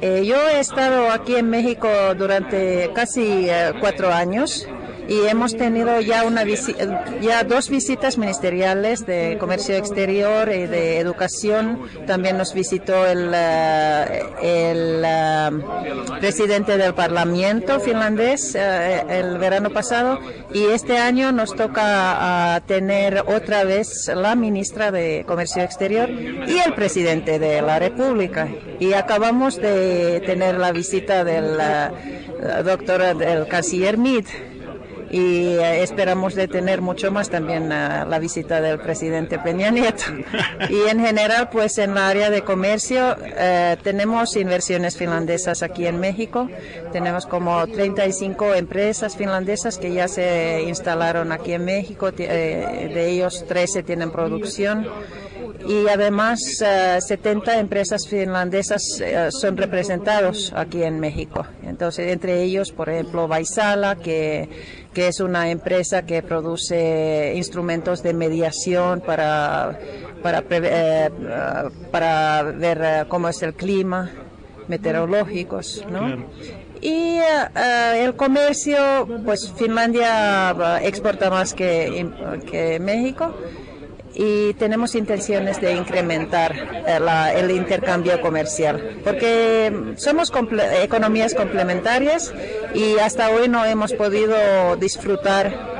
[0.00, 4.66] Eh, yo he estado aquí en México durante casi eh, cuatro años
[5.12, 6.42] y hemos tenido ya una
[7.46, 11.82] dos visitas ministeriales de comercio exterior y de educación.
[12.06, 15.50] También nos visitó el, eh, el eh,
[16.20, 20.18] presidente del Parlamento finlandés eh, el verano pasado
[20.54, 26.74] y este año nos toca tener otra vez la ministra de Comercio Exterior y el
[26.74, 28.48] presidente de la República.
[28.80, 31.58] Y acabamos de tener la visita del
[32.64, 34.51] doctor del canciller Mead
[35.12, 40.04] y eh, esperamos de tener mucho más también eh, la visita del presidente Peña Nieto.
[40.70, 46.00] Y en general, pues en la área de comercio eh, tenemos inversiones finlandesas aquí en
[46.00, 46.48] México.
[46.92, 52.10] Tenemos como 35 empresas finlandesas que ya se instalaron aquí en México.
[52.10, 54.86] de ellos 13 tienen producción
[55.68, 58.82] y además 70 empresas finlandesas
[59.30, 61.46] son representados aquí en México.
[61.62, 64.48] Entonces, entre ellos, por ejemplo, Vaisala, que
[64.92, 69.78] que es una empresa que produce instrumentos de mediación para,
[70.22, 71.10] para, eh,
[71.90, 74.10] para ver eh, cómo es el clima,
[74.68, 76.26] meteorológicos, ¿no?
[76.80, 82.06] Y eh, el comercio, pues Finlandia exporta más que,
[82.50, 83.34] que México
[84.14, 86.54] y tenemos intenciones de incrementar
[86.86, 86.98] eh,
[87.36, 90.32] el intercambio comercial, porque somos
[90.82, 92.32] economías complementarias
[92.74, 95.72] y hasta hoy no hemos podido disfrutar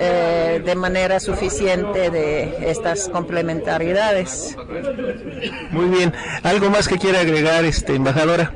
[0.00, 4.56] eh, de manera suficiente de estas complementariedades.
[5.70, 8.52] Muy bien, ¿algo más que quiera agregar, este embajadora?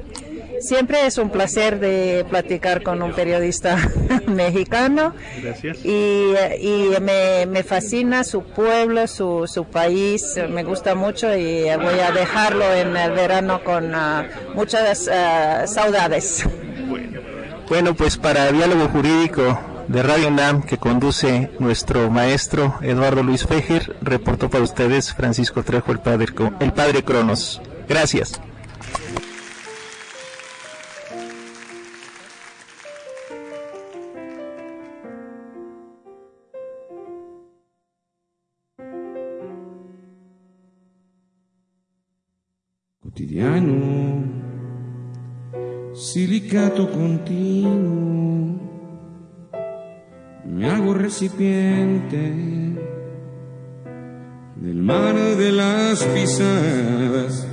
[0.65, 3.77] Siempre es un placer de platicar con un periodista
[4.27, 5.15] mexicano.
[5.43, 5.85] Gracias.
[5.85, 6.33] Y,
[7.03, 12.97] me, fascina su pueblo, su, su país, me gusta mucho y voy a dejarlo en
[12.97, 16.49] el verano con ah, muchas uh, saudades.
[17.69, 17.95] Bueno.
[17.95, 24.49] pues para Diálogo Jurídico de Radio NAM que conduce nuestro maestro Eduardo Luis Fejer, reportó
[24.49, 26.29] para ustedes Francisco Trejo, el padre,
[26.61, 27.61] el padre Cronos.
[27.87, 28.41] Gracias.
[45.93, 48.61] Silicato continuo,
[50.45, 52.33] me hago recipiente
[54.55, 57.49] del mar de las pisadas.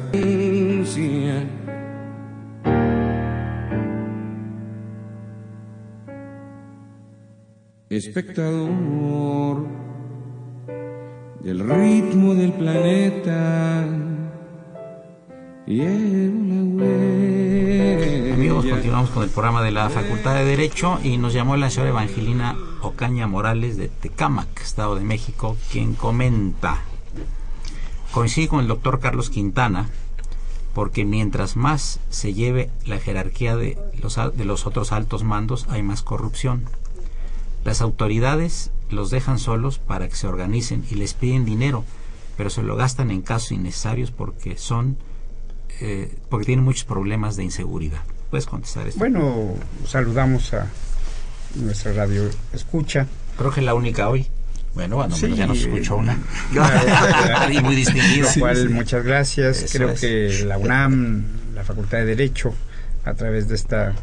[7.89, 9.67] Espectador
[11.43, 14.10] del ritmo del planeta
[18.33, 21.91] Amigos, continuamos con el programa de la Facultad de Derecho y nos llamó la señora
[21.91, 26.81] Evangelina Ocaña Morales de Tecámac, Estado de México, quien comenta,
[28.11, 29.89] coincide con el doctor Carlos Quintana,
[30.73, 35.83] porque mientras más se lleve la jerarquía de los, de los otros altos mandos, hay
[35.83, 36.65] más corrupción.
[37.63, 41.85] Las autoridades los dejan solos para que se organicen y les piden dinero,
[42.35, 44.97] pero se lo gastan en casos innecesarios porque son
[45.79, 48.01] eh, porque tiene muchos problemas de inseguridad.
[48.29, 48.99] ¿Puedes contestar esto?
[48.99, 49.55] Bueno,
[49.85, 50.67] saludamos a
[51.55, 53.07] nuestra radio escucha.
[53.37, 54.27] Creo que es la única hoy.
[54.73, 56.17] Bueno, bueno ya nos escuchó una.
[57.51, 58.29] y muy distinguida.
[58.69, 59.65] muchas gracias.
[59.71, 62.53] Creo que la UNAM, la Facultad de Derecho,
[63.03, 63.93] a través de esta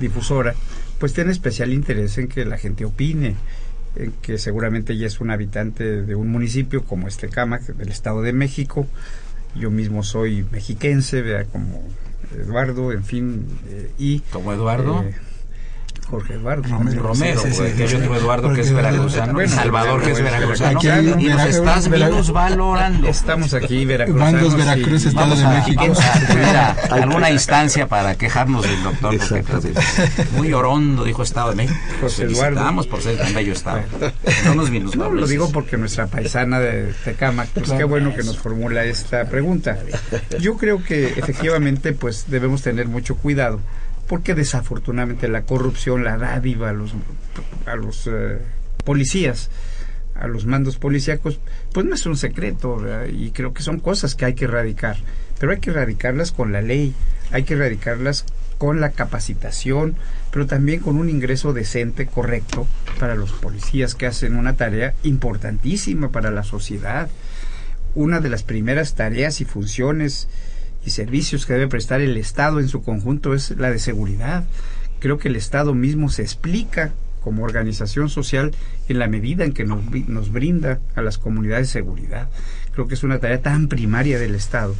[0.00, 0.54] difusora,
[0.98, 3.36] pues tiene especial interés en que la gente opine,
[3.96, 8.22] en que seguramente ella es un habitante de un municipio como este Camac, del Estado
[8.22, 8.86] de México,
[9.54, 11.82] yo mismo soy mexiquense, vea, como
[12.34, 14.20] Eduardo, en fin, eh, y...
[14.20, 15.02] ¿Como Eduardo?
[15.02, 15.14] Eh,
[16.10, 20.80] Jorge Eduardo Romero, Romero que hay otro Eduardo que es veracruzano, Salvador que es veracruzano,
[21.20, 23.06] y nos estás menos valorando.
[23.06, 24.56] Estamos aquí, veracruzanos.
[24.56, 25.84] Veracruz, Estado de México.
[26.90, 29.72] A alguna instancia para quejarnos del doctor, porque
[30.36, 31.78] muy orondo, dijo Estado de México.
[32.00, 32.82] José Eduardo.
[32.88, 33.82] por ser tan bello Estado.
[34.44, 38.22] No nos vimos no, lo digo porque nuestra paisana de Tecama, pues qué bueno que
[38.22, 39.78] nos formula esta pregunta.
[40.40, 43.60] Yo creo que efectivamente pues debemos tener mucho cuidado
[44.10, 46.94] porque desafortunadamente la corrupción, la dádiva a los,
[47.64, 48.38] a los eh,
[48.84, 49.50] policías,
[50.16, 51.38] a los mandos policíacos,
[51.72, 54.96] pues no es un secreto y creo que son cosas que hay que erradicar,
[55.38, 56.92] pero hay que erradicarlas con la ley,
[57.30, 58.24] hay que erradicarlas
[58.58, 59.94] con la capacitación,
[60.32, 62.66] pero también con un ingreso decente, correcto,
[62.98, 67.08] para los policías que hacen una tarea importantísima para la sociedad.
[67.94, 70.26] Una de las primeras tareas y funciones
[70.84, 74.44] y servicios que debe prestar el Estado en su conjunto es la de seguridad.
[74.98, 78.52] Creo que el Estado mismo se explica como organización social
[78.88, 82.28] en la medida en que nos, brinda a las comunidades seguridad.
[82.72, 84.74] Creo que es una tarea tan primaria del Estado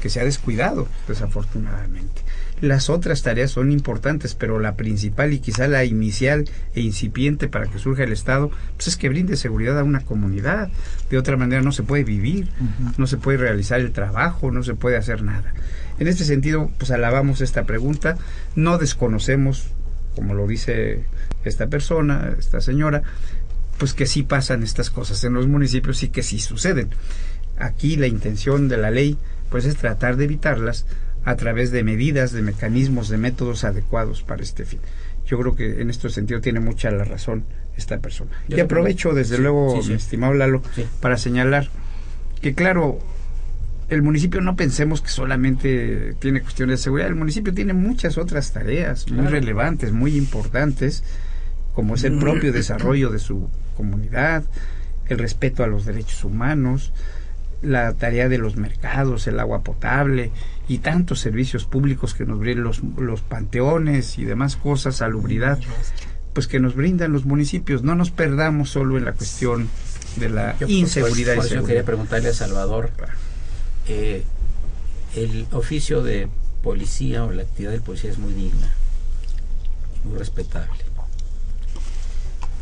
[0.00, 2.21] que se ha descuidado, desafortunadamente.
[2.62, 7.66] Las otras tareas son importantes, pero la principal y quizá la inicial e incipiente para
[7.66, 10.70] que surja el Estado, pues es que brinde seguridad a una comunidad.
[11.10, 12.50] De otra manera no se puede vivir,
[12.98, 15.52] no se puede realizar el trabajo, no se puede hacer nada.
[15.98, 18.16] En este sentido, pues alabamos esta pregunta,
[18.54, 19.66] no desconocemos,
[20.14, 21.02] como lo dice
[21.44, 23.02] esta persona, esta señora,
[23.76, 26.90] pues que sí pasan estas cosas en los municipios y que sí suceden.
[27.58, 29.18] Aquí la intención de la ley
[29.50, 30.86] pues es tratar de evitarlas
[31.24, 34.80] a través de medidas, de mecanismos, de métodos adecuados para este fin.
[35.26, 37.44] Yo creo que en este sentido tiene mucha la razón
[37.76, 38.30] esta persona.
[38.48, 40.62] y aprovecho desde luego, mi estimado Lalo,
[41.00, 41.68] para señalar
[42.40, 42.98] que claro,
[43.88, 48.52] el municipio no pensemos que solamente tiene cuestiones de seguridad, el municipio tiene muchas otras
[48.52, 51.04] tareas muy relevantes, muy importantes,
[51.74, 54.44] como es el propio desarrollo de su comunidad,
[55.08, 56.92] el respeto a los derechos humanos,
[57.62, 60.30] la tarea de los mercados, el agua potable
[60.68, 65.58] y tantos servicios públicos que nos brindan los, los panteones y demás cosas, salubridad,
[66.32, 67.82] pues que nos brindan los municipios.
[67.82, 69.68] No nos perdamos solo en la cuestión
[70.16, 71.36] de la inseguridad.
[71.36, 72.90] Por, eso quería preguntarle a Salvador,
[73.88, 74.24] eh,
[75.14, 76.28] el oficio de
[76.62, 78.72] policía o la actividad del policía es muy digna,
[80.04, 80.82] muy respetable.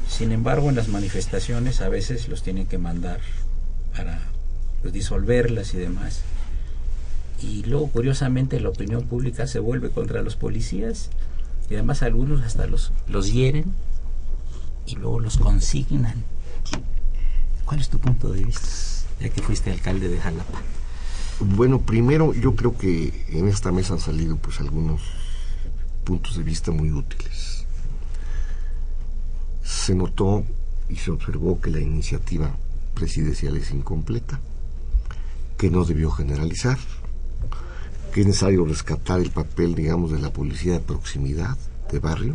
[0.09, 3.21] Sin embargo, en las manifestaciones a veces los tienen que mandar
[3.97, 4.21] para
[4.89, 6.23] disolverlas y demás.
[7.43, 11.11] Y luego, curiosamente, la opinión pública se vuelve contra los policías
[11.69, 13.73] y además algunos hasta los, los hieren
[14.87, 16.25] y luego los consignan.
[17.65, 18.69] ¿Cuál es tu punto de vista,
[19.21, 20.61] ya que fuiste alcalde de Jalapa?
[21.41, 25.01] Bueno, primero yo creo que en esta mesa han salido pues algunos
[26.05, 27.65] puntos de vista muy útiles.
[29.63, 30.45] Se notó
[30.89, 32.55] y se observó que la iniciativa
[32.95, 34.41] presidencial es incompleta
[35.61, 36.79] que no debió generalizar,
[38.15, 41.55] que es necesario rescatar el papel, digamos, de la policía de proximidad,
[41.93, 42.35] de barrio,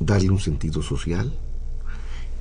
[0.00, 1.32] darle un sentido social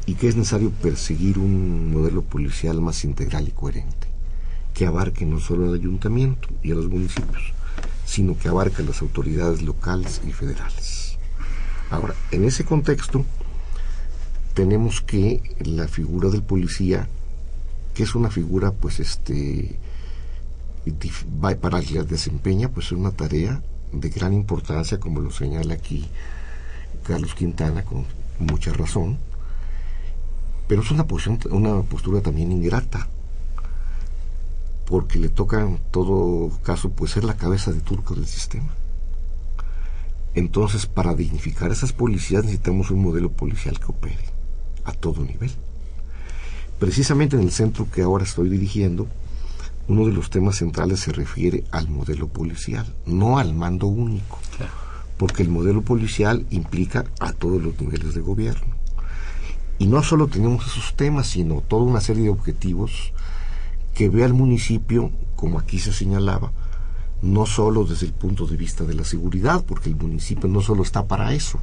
[0.07, 4.07] y que es necesario perseguir un modelo policial más integral y coherente,
[4.73, 7.53] que abarque no solo al ayuntamiento y a los municipios,
[8.03, 11.19] sino que abarque a las autoridades locales y federales.
[11.91, 13.23] Ahora, en ese contexto,
[14.55, 17.07] tenemos que la figura del policía
[17.93, 19.77] que es una figura pues este
[21.61, 23.61] para que desempeña pues es una tarea
[23.91, 26.07] de gran importancia como lo señala aquí
[27.03, 28.05] Carlos Quintana con
[28.39, 29.17] mucha razón.
[30.67, 33.07] Pero es una posición una postura también ingrata
[34.85, 38.69] porque le toca en todo caso pues ser la cabeza de turco del sistema.
[40.33, 44.25] Entonces para dignificar esas policías necesitamos un modelo policial que opere
[44.85, 45.51] a todo nivel
[46.81, 49.05] Precisamente en el centro que ahora estoy dirigiendo,
[49.87, 54.39] uno de los temas centrales se refiere al modelo policial, no al mando único,
[55.15, 58.73] porque el modelo policial implica a todos los niveles de gobierno.
[59.77, 63.13] Y no solo tenemos esos temas, sino toda una serie de objetivos
[63.93, 66.51] que ve al municipio, como aquí se señalaba,
[67.21, 70.81] no solo desde el punto de vista de la seguridad, porque el municipio no solo
[70.81, 71.59] está para eso.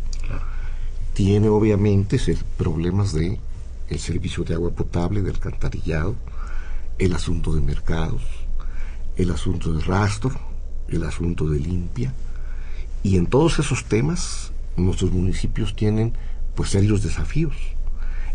[1.13, 2.21] Tiene obviamente
[2.57, 3.41] problemas de
[3.89, 6.15] el servicio de agua potable, de alcantarillado,
[6.99, 8.23] el asunto de mercados,
[9.17, 10.39] el asunto de rastro,
[10.89, 12.13] el asunto de limpia.
[13.03, 16.13] Y en todos esos temas nuestros municipios tienen
[16.55, 17.55] pues serios desafíos.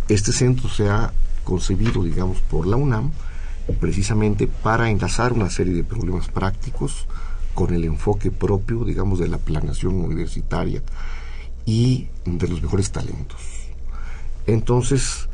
[0.08, 3.12] Este centro se ha concebido, digamos, por la UNAM
[3.80, 7.08] precisamente para enlazar una serie de problemas prácticos
[7.54, 10.82] con el enfoque propio, digamos, de la planeación universitaria
[11.66, 13.40] y de los mejores talentos.
[14.48, 15.30] Entonces,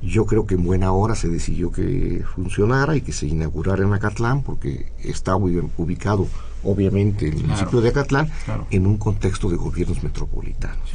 [0.00, 3.92] yo creo que en buena hora se decidió que funcionara y que se inaugurara en
[3.92, 6.26] Acatlán, porque está ubicado,
[6.62, 8.30] obviamente, en el municipio de Acatlán,
[8.70, 10.90] en un contexto de gobiernos metropolitanos.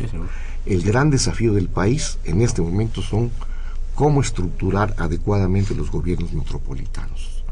[0.66, 3.30] el gran desafío del país en este momento son
[3.94, 7.44] cómo estructurar adecuadamente los gobiernos metropolitanos.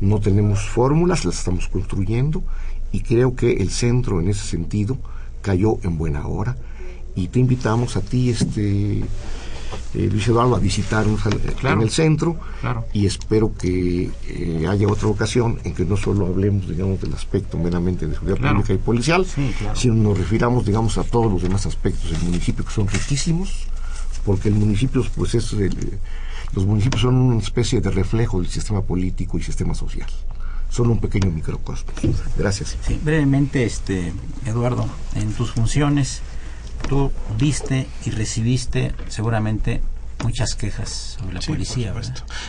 [0.00, 2.42] No tenemos fórmulas, las estamos construyendo
[2.92, 4.98] y creo que el centro en ese sentido
[5.42, 6.56] cayó en buena hora
[7.14, 9.02] y te invitamos a ti, este
[9.94, 12.36] eh, Luis Eduardo a visitar en el centro.
[12.92, 17.58] Y espero que eh, haya otra ocasión en que no solo hablemos digamos del aspecto
[17.58, 19.26] meramente de seguridad pública y policial
[19.74, 23.66] sino nos refiramos digamos a todos los demás aspectos del municipio que son riquísimos
[24.24, 25.54] porque el municipio pues es
[26.54, 30.08] los municipios son una especie de reflejo del sistema político y sistema social.
[30.68, 31.94] Son un pequeño microcosmos.
[32.36, 32.76] Gracias.
[33.02, 34.12] brevemente, este
[34.46, 36.22] Eduardo, en tus funciones
[36.88, 39.80] tú viste y recibiste seguramente
[40.22, 41.92] muchas quejas sobre la policía.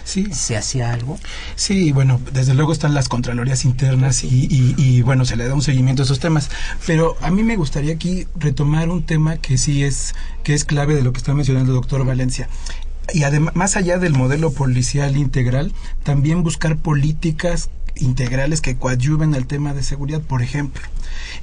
[0.03, 0.27] Sí.
[0.31, 1.17] ¿Se hacía algo?
[1.55, 5.61] Sí, bueno, desde luego están las contralorías internas y, y, bueno, se le da un
[5.61, 6.49] seguimiento a esos temas.
[6.85, 10.13] Pero a mí me gustaría aquí retomar un tema que sí es,
[10.43, 12.47] que es clave de lo que está mencionando el doctor Valencia
[13.11, 15.73] y además, más allá del modelo policial integral,
[16.03, 20.21] también buscar políticas integrales que coadyuven al tema de seguridad.
[20.21, 20.81] Por ejemplo,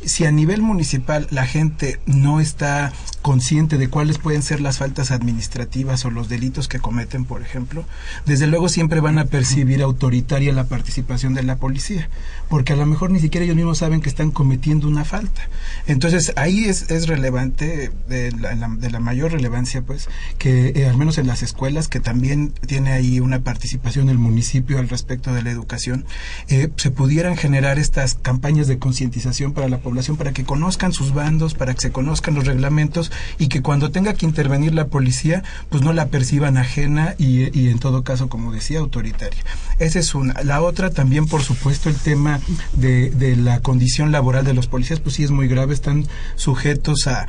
[0.05, 2.93] si a nivel municipal la gente no está
[3.23, 7.85] consciente de cuáles pueden ser las faltas administrativas o los delitos que cometen, por ejemplo,
[8.25, 12.09] desde luego siempre van a percibir autoritaria la participación de la policía,
[12.49, 15.49] porque a lo mejor ni siquiera ellos mismos saben que están cometiendo una falta.
[15.87, 20.09] Entonces ahí es, es relevante, de la, de la, mayor relevancia, pues,
[20.39, 24.79] que eh, al menos en las escuelas, que también tiene ahí una participación el municipio
[24.79, 26.05] al respecto de la educación,
[26.49, 31.13] eh, se pudieran generar estas campañas de concientización para la población, para que conozcan sus
[31.13, 35.43] bandos, para que se conozcan los reglamentos y que cuando tenga que intervenir la policía,
[35.69, 39.45] pues no la perciban ajena y, en todo caso, como decía, autoritaria.
[39.79, 40.43] Esa es una.
[40.45, 42.41] La otra también, por supuesto, el tema
[42.73, 46.07] de, la condición laboral de los policías, pues sí es muy grave, están
[46.37, 47.27] sujetos a,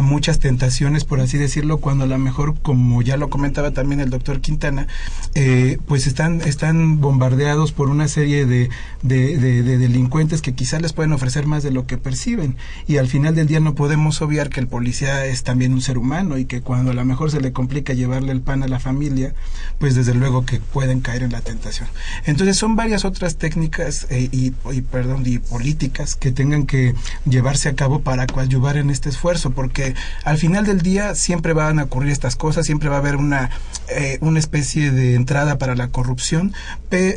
[0.00, 4.10] muchas tentaciones, por así decirlo, cuando a lo mejor, como ya lo comentaba también el
[4.10, 4.86] doctor Quintana,
[5.34, 8.70] eh, pues están, están bombardeados por una serie de,
[9.02, 12.56] de, delincuentes que quizás les pueden ofrecer más de lo que perciben.
[12.86, 15.98] Y al final del día no podemos obviar que el policía es también un ser
[15.98, 18.78] humano y que cuando a lo mejor se le complica llevarle el pan a la
[18.78, 19.34] familia,
[19.78, 21.88] pues desde luego que pueden caer en la tentación.
[22.24, 24.50] Entonces son varias otras técnicas eh, y,
[24.82, 26.94] perdón, y políticas que tengan que
[27.28, 29.94] llevarse a cabo para coadyuvar en este esfuerzo, porque
[30.24, 33.50] al final del día siempre van a ocurrir estas cosas, siempre va a haber una,
[33.88, 36.52] eh, una especie de entrada para la corrupción,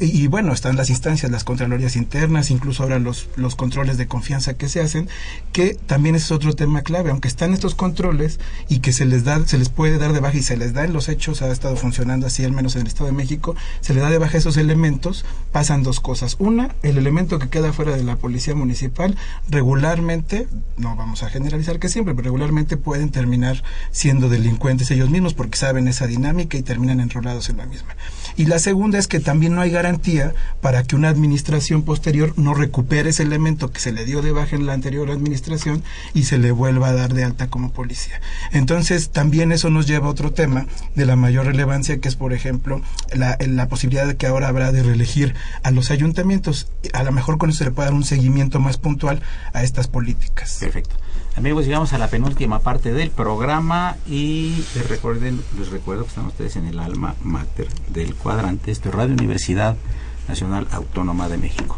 [0.01, 4.36] y bueno, están las instancias, las contralorías internas, incluso ahora los, los controles de confianza
[4.55, 5.09] que se hacen,
[5.51, 9.45] que también es otro tema clave, aunque están estos controles y que se les da,
[9.45, 11.75] se les puede dar de baja y se les da en los hechos, ha estado
[11.75, 14.57] funcionando así al menos en el Estado de México, se le da de baja esos
[14.57, 16.35] elementos, pasan dos cosas.
[16.39, 19.17] Una, el elemento que queda fuera de la policía municipal
[19.49, 25.33] regularmente, no vamos a generalizar que siempre, pero regularmente pueden terminar siendo delincuentes ellos mismos
[25.33, 27.95] porque saben esa dinámica y terminan enrolados en la misma.
[28.35, 32.53] Y la segunda es que también no hay garantía para que una administración posterior no
[32.53, 36.37] recupere ese elemento que se le dio de baja en la anterior administración y se
[36.37, 38.21] le vuelva a dar de alta como policía.
[38.51, 42.33] Entonces, también eso nos lleva a otro tema de la mayor relevancia, que es, por
[42.33, 42.81] ejemplo,
[43.13, 46.67] la, la posibilidad de que ahora habrá de reelegir a los ayuntamientos.
[46.93, 49.21] A lo mejor con eso se le puede dar un seguimiento más puntual
[49.53, 50.57] a estas políticas.
[50.59, 50.95] Perfecto.
[51.37, 56.25] Amigos, llegamos a la penúltima parte del programa y les, recuerden, les recuerdo que están
[56.25, 59.77] ustedes en el alma mater del cuadrante, este Radio Universidad
[60.27, 61.77] Nacional Autónoma de México.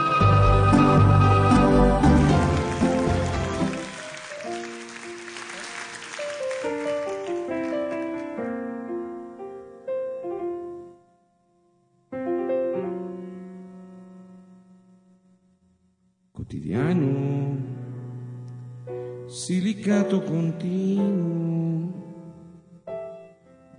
[19.81, 21.91] Silicato continuo,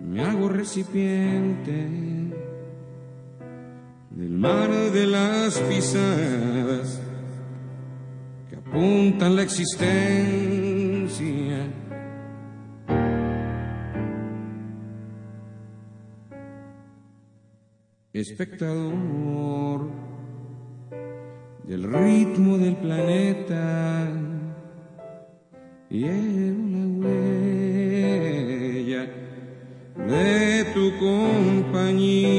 [0.01, 1.87] me hago recipiente
[4.11, 7.01] del mar de las pisadas
[8.51, 10.01] que apuntan la existencia.
[18.13, 19.89] Espectador
[21.65, 24.33] del ritmo del planeta
[25.95, 29.03] y la huella
[30.09, 32.33] de tu compañía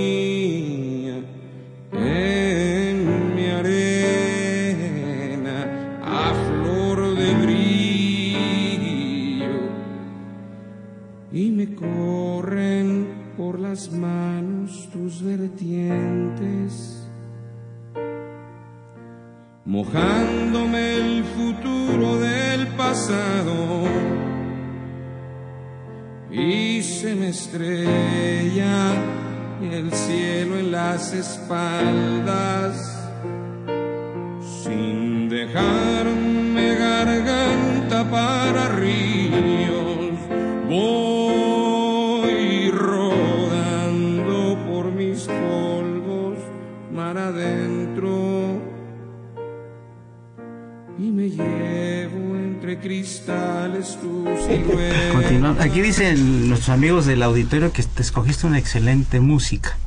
[56.74, 59.78] amigos del auditorio que te escogiste una excelente música.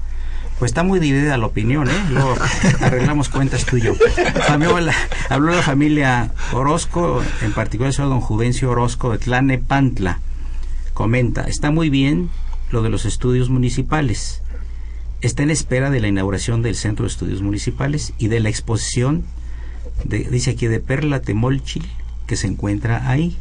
[0.58, 2.04] Pues está muy dividida la opinión, ¿eh?
[2.10, 2.36] Luego
[2.80, 3.94] arreglamos cuentas tú y yo.
[4.48, 4.94] La,
[5.28, 10.20] habló la familia Orozco, en particular el señor don Juvencio Orozco de Tlanepantla.
[10.94, 12.30] Comenta, está muy bien
[12.70, 14.42] lo de los estudios municipales.
[15.20, 19.24] Está en espera de la inauguración del Centro de Estudios Municipales y de la exposición,
[20.04, 21.86] de, dice aquí, de Perla Temolchil,
[22.26, 23.36] que se encuentra ahí.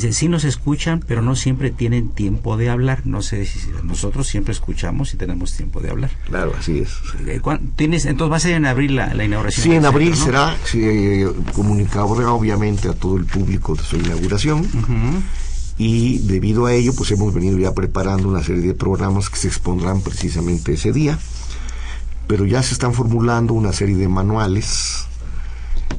[0.00, 3.02] Dice, sí nos escuchan, pero no siempre tienen tiempo de hablar.
[3.06, 6.10] No sé si nosotros siempre escuchamos y tenemos tiempo de hablar.
[6.26, 6.90] Claro, así es.
[7.26, 9.64] Eh, ¿cuán- ¿Tienes, entonces va a ser en abril la, la inauguración.
[9.64, 10.54] Sí, en abril centro, ¿no?
[10.54, 14.66] será sí, eh, comunicado obviamente a todo el público de su inauguración
[15.78, 19.48] y debido a ello pues hemos venido ya preparando una serie de programas que se
[19.48, 21.18] expondrán precisamente ese día
[22.26, 25.06] pero ya se están formulando una serie de manuales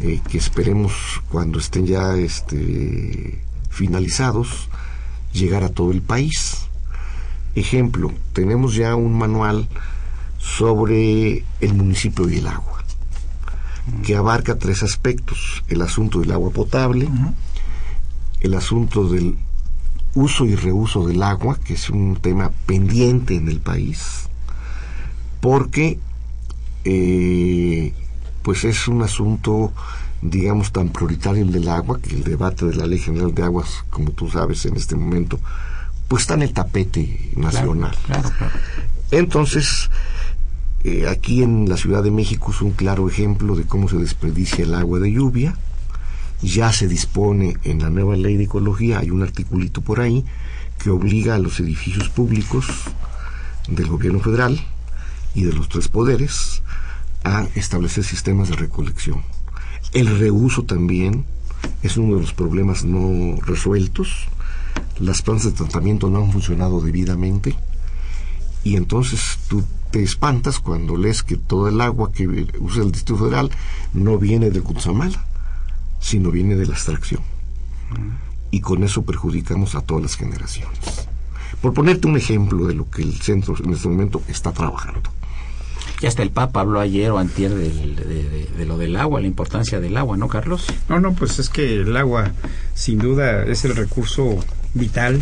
[0.02, 0.92] eh, que esperemos
[1.30, 3.40] cuando estén ya este,
[3.72, 4.70] finalizados
[5.34, 6.68] llegar a todo el país.
[7.56, 9.68] Ejemplo tenemos ya un manual
[10.38, 12.84] sobre el municipio y el agua
[14.04, 17.10] que abarca tres aspectos el asunto del agua potable
[18.42, 19.38] el asunto del
[20.14, 24.28] uso y reuso del agua, que es un tema pendiente en el país,
[25.40, 26.00] porque
[26.84, 27.94] eh,
[28.42, 29.72] pues es un asunto,
[30.22, 33.84] digamos, tan prioritario el del agua, que el debate de la Ley General de Aguas,
[33.90, 35.40] como tú sabes en este momento,
[36.08, 37.96] pues está en el tapete nacional.
[38.06, 38.54] Claro, claro.
[39.12, 39.90] Entonces,
[40.84, 44.64] eh, aquí en la Ciudad de México es un claro ejemplo de cómo se desperdicia
[44.64, 45.56] el agua de lluvia.
[46.42, 50.26] Ya se dispone en la nueva ley de ecología, hay un articulito por ahí
[50.80, 52.66] que obliga a los edificios públicos
[53.68, 54.60] del gobierno federal
[55.36, 56.64] y de los tres poderes
[57.24, 59.22] a establecer sistemas de recolección.
[59.94, 61.26] El reuso también
[61.84, 64.28] es uno de los problemas no resueltos.
[65.00, 67.56] Las plantas de tratamiento no han funcionado debidamente
[68.64, 72.28] y entonces tú te espantas cuando lees que todo el agua que
[72.60, 73.52] usa el Distrito Federal
[73.94, 75.26] no viene de Cutzamala,
[76.00, 77.22] sino viene de la extracción.
[78.52, 81.08] Y con eso perjudicamos a todas las generaciones.
[81.62, 85.10] Por ponerte un ejemplo de lo que el centro en este momento está trabajando.
[86.02, 89.22] Y hasta el Papa habló ayer o antier del- de, de- de lo del agua,
[89.22, 90.66] la importancia del agua, ¿no, Carlos?
[90.90, 92.32] No, no, pues es que el agua
[92.74, 94.44] sin duda es el recurso
[94.74, 95.22] vital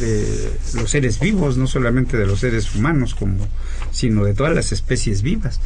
[0.00, 3.46] de los seres vivos, no solamente de los seres humanos, como,
[3.92, 5.60] sino de todas las especies vivas.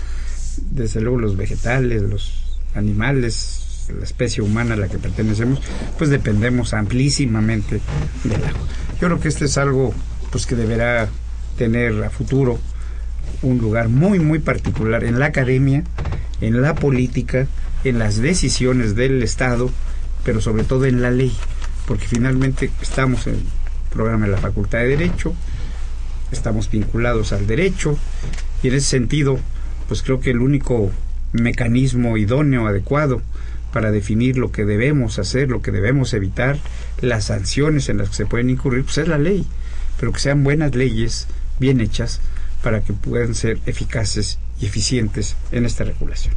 [0.70, 5.60] Desde luego los vegetales, los animales, la especie humana a la que pertenecemos,
[5.96, 7.80] pues dependemos amplísimamente
[8.24, 8.68] del agua.
[9.00, 9.94] Yo creo que este es algo
[10.30, 11.08] pues que deberá
[11.56, 12.58] tener a futuro
[13.42, 15.84] un lugar muy muy particular en la academia,
[16.40, 17.46] en la política,
[17.84, 19.70] en las decisiones del Estado,
[20.24, 21.32] pero sobre todo en la ley,
[21.86, 23.42] porque finalmente estamos en el
[23.90, 25.34] programa de la Facultad de Derecho,
[26.30, 27.98] estamos vinculados al derecho
[28.62, 29.38] y en ese sentido,
[29.88, 30.90] pues creo que el único
[31.32, 33.22] mecanismo idóneo, adecuado
[33.72, 36.58] para definir lo que debemos hacer, lo que debemos evitar,
[37.00, 39.46] las sanciones en las que se pueden incurrir, pues es la ley,
[39.98, 41.26] pero que sean buenas leyes,
[41.58, 42.20] bien hechas,
[42.62, 46.34] para que puedan ser eficaces y eficientes en esta regulación.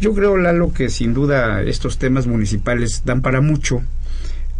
[0.00, 3.82] Yo creo, Lalo, que sin duda estos temas municipales dan para mucho.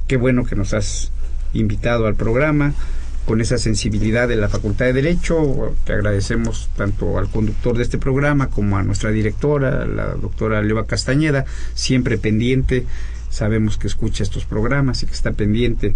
[0.09, 1.11] Qué bueno que nos has
[1.52, 2.74] invitado al programa
[3.26, 5.74] con esa sensibilidad de la Facultad de Derecho.
[5.84, 10.86] Te agradecemos tanto al conductor de este programa como a nuestra directora, la doctora Leva
[10.86, 11.44] Castañeda,
[11.74, 12.86] siempre pendiente.
[13.28, 15.94] Sabemos que escucha estos programas y que está pendiente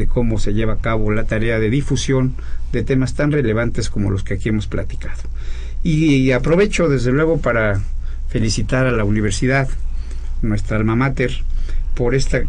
[0.00, 2.34] de cómo se lleva a cabo la tarea de difusión
[2.72, 5.20] de temas tan relevantes como los que aquí hemos platicado.
[5.82, 7.80] Y, aprovecho desde luego para
[8.28, 9.68] felicitar a la universidad,
[10.42, 11.32] nuestra alma mater,
[11.94, 12.40] por esta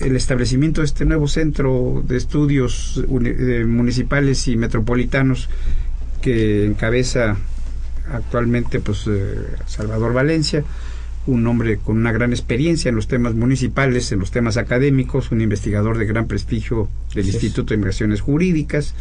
[0.00, 5.48] el establecimiento de este nuevo centro de estudios uni- municipales y metropolitanos
[6.20, 7.36] que encabeza
[8.12, 9.34] actualmente pues eh,
[9.66, 10.64] Salvador Valencia,
[11.26, 15.40] un hombre con una gran experiencia en los temas municipales, en los temas académicos, un
[15.40, 18.94] investigador de gran prestigio del Instituto de Inversiones Jurídicas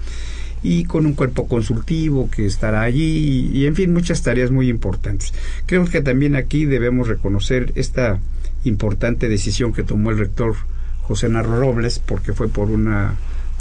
[0.62, 4.70] y con un cuerpo consultivo que estará allí y, y, en fin muchas tareas muy
[4.70, 5.34] importantes.
[5.66, 8.20] Creo que también aquí debemos reconocer esta
[8.64, 10.56] importante decisión que tomó el rector
[11.02, 13.16] José Narro Robles porque fue por una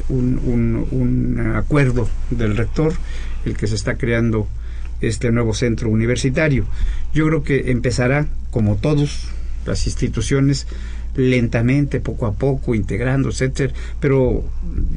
[0.08, 2.94] un, un, un acuerdo del rector
[3.44, 4.48] el que se está creando
[5.03, 6.64] este nuevo centro universitario.
[7.12, 9.28] Yo creo que empezará, como todos
[9.66, 10.66] las instituciones,
[11.14, 13.74] lentamente, poco a poco, integrándose, etcétera.
[14.00, 14.44] Pero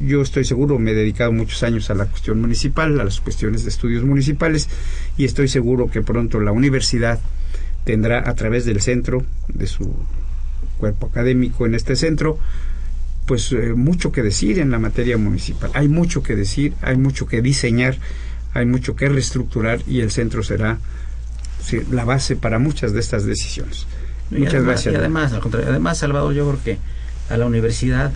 [0.02, 3.64] yo estoy seguro, me he dedicado muchos años a la cuestión municipal, a las cuestiones
[3.64, 4.68] de estudios municipales,
[5.16, 7.20] y estoy seguro que pronto la universidad
[7.84, 9.94] tendrá a través del centro, de su
[10.78, 12.38] cuerpo académico en este centro,
[13.26, 15.70] pues eh, mucho que decir en la materia municipal.
[15.74, 17.98] Hay mucho que decir, hay mucho que diseñar,
[18.56, 20.78] hay mucho que reestructurar y el centro será
[21.90, 23.86] la base para muchas de estas decisiones.
[24.30, 24.94] Muchas gracias.
[24.94, 26.78] Y además, al contrario, además, Salvador, yo creo que
[27.28, 28.12] a la universidad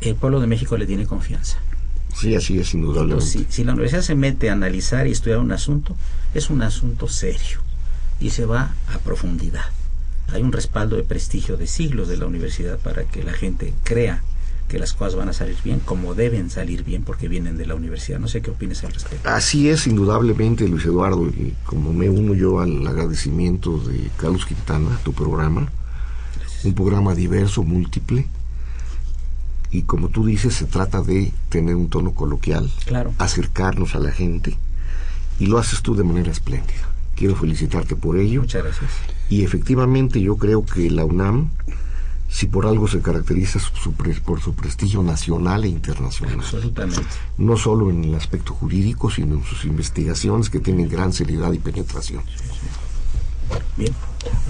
[0.00, 1.58] el pueblo de México le tiene confianza.
[2.14, 3.24] Sí, así es, indudablemente.
[3.24, 5.96] Si, si la universidad se mete a analizar y estudiar un asunto,
[6.34, 7.60] es un asunto serio
[8.20, 9.64] y se va a profundidad.
[10.32, 14.22] Hay un respaldo de prestigio de siglos de la universidad para que la gente crea
[14.72, 17.74] que las cosas van a salir bien como deben salir bien porque vienen de la
[17.74, 18.18] universidad.
[18.18, 19.28] No sé qué opinas al respecto.
[19.28, 24.98] Así es, indudablemente, Luis Eduardo, y como me uno yo al agradecimiento de Carlos Quintana,
[25.04, 25.70] tu programa,
[26.64, 28.26] un programa diverso, múltiple,
[29.70, 33.12] y como tú dices, se trata de tener un tono coloquial, claro.
[33.18, 34.56] acercarnos a la gente,
[35.38, 36.88] y lo haces tú de manera espléndida.
[37.14, 38.40] Quiero felicitarte por ello.
[38.40, 38.90] Muchas gracias.
[39.28, 41.50] Y efectivamente yo creo que la UNAM
[42.42, 43.60] si por algo se caracteriza
[44.24, 46.40] por su prestigio nacional e internacional.
[46.40, 47.00] Absolutamente.
[47.38, 51.60] No solo en el aspecto jurídico, sino en sus investigaciones que tienen gran seriedad y
[51.60, 52.24] penetración.
[53.76, 53.94] Bien.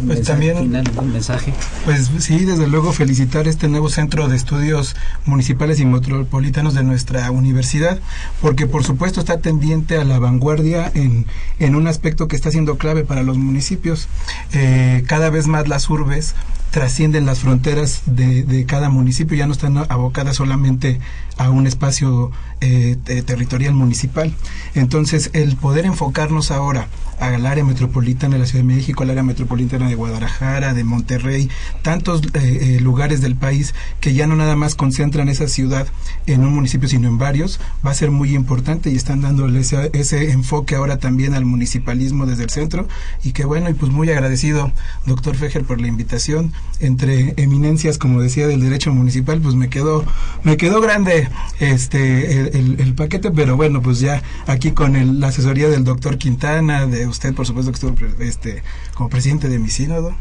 [0.07, 1.53] Pues también un mensaje.
[1.85, 4.97] Pues sí, desde luego felicitar este nuevo centro de estudios
[5.27, 7.99] municipales y metropolitanos de nuestra universidad,
[8.41, 11.27] porque por supuesto está tendiente a la vanguardia en,
[11.59, 14.09] en un aspecto que está siendo clave para los municipios.
[14.53, 16.35] Eh, cada vez más las urbes
[16.71, 21.01] trascienden las fronteras de, de, cada municipio, ya no están abocadas solamente
[21.37, 22.97] a un espacio eh,
[23.27, 24.33] territorial municipal.
[24.75, 26.89] Entonces, el poder enfocarnos ahora
[27.21, 31.49] al área metropolitana de la Ciudad de México, al área metropolitana de Guadalajara, de Monterrey,
[31.83, 35.87] tantos eh, eh, lugares del país que ya no nada más concentran esa ciudad
[36.27, 39.91] en un municipio, sino en varios, va a ser muy importante y están dándole ese,
[39.93, 42.89] ese enfoque ahora también al municipalismo desde el centro.
[43.23, 44.73] Y que bueno, y pues muy agradecido,
[45.07, 46.53] doctor Fejer, por la invitación.
[46.81, 50.05] Entre eminencias, como decía, del derecho municipal, pues me quedó,
[50.43, 51.29] me quedó grande
[51.61, 57.07] este el, paquete, pero bueno, pues ya aquí con la asesoría del doctor Quintana, de
[57.07, 58.63] usted, por supuesto, que estuvo este,
[59.03, 60.15] como presidente de mi sínodo,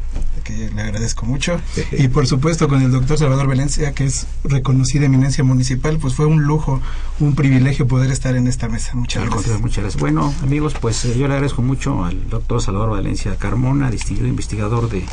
[0.43, 1.61] que le agradezco mucho,
[1.91, 6.25] y por supuesto con el doctor Salvador Valencia, que es reconocida eminencia municipal, pues fue
[6.25, 6.82] un lujo,
[7.19, 8.95] un privilegio poder estar en esta mesa.
[8.95, 9.61] Muchas gracias.
[9.61, 10.01] Muchas gracias.
[10.01, 14.89] Bueno, amigos, pues eh, yo le agradezco mucho al doctor Salvador Valencia Carmona, distinguido investigador
[14.89, 15.05] de,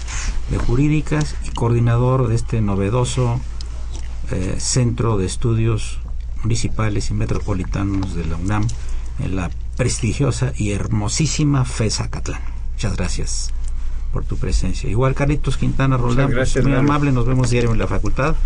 [0.50, 3.38] de jurídicas y coordinador de este novedoso
[4.30, 5.98] eh, Centro de Estudios
[6.42, 8.66] Municipales y Metropolitanos de la UNAM
[9.18, 12.40] en la prestigiosa y hermosísima FESA Catlán.
[12.72, 13.52] Muchas gracias
[14.12, 14.88] por tu presencia.
[14.88, 18.36] Igual Carlitos Quintana Roldán, pues, muy amable, nos vemos diario en la facultad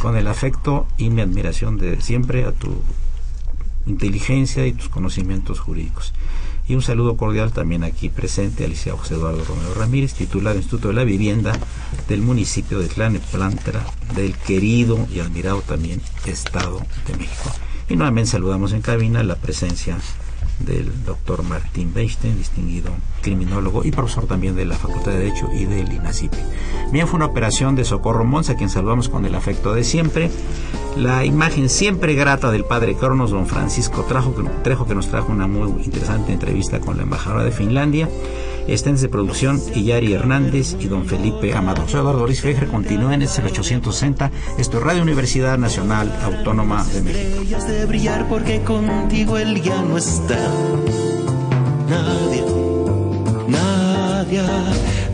[0.00, 2.82] con el afecto y mi admiración de siempre a tu
[3.86, 6.12] inteligencia y tus conocimientos jurídicos.
[6.68, 10.88] Y un saludo cordial también aquí presente al José Eduardo Romero Ramírez, titular del Instituto
[10.88, 11.58] de la Vivienda
[12.08, 13.84] del municipio de Tlaneplantra,
[14.14, 17.50] del querido y admirado también Estado de México.
[17.88, 19.98] Y nuevamente saludamos en cabina la presencia
[20.64, 22.90] del doctor Martín Beinstein, distinguido
[23.22, 26.38] criminólogo y profesor también de la Facultad de Derecho y del INACIPI.
[26.92, 30.30] Bien, fue una operación de Socorro Monza, a quien saludamos con el afecto de siempre.
[30.96, 35.82] La imagen siempre grata del padre Cronos, don Francisco Trejo, que nos trajo una muy
[35.84, 38.08] interesante entrevista con la embajadora de Finlandia.
[38.68, 41.88] Estén de producción Iyari Hernández y don Felipe Amado.
[41.88, 44.30] Soy Eduardo Luis Fejer, continúen en el 860.
[44.58, 47.66] Esto es Radio Universidad Nacional Autónoma de México.
[47.66, 50.51] de brillar porque contigo él ya no está.
[51.88, 52.44] Nadie,
[53.48, 54.42] nadie,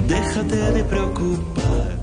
[0.06, 1.98] déjate de preocupar.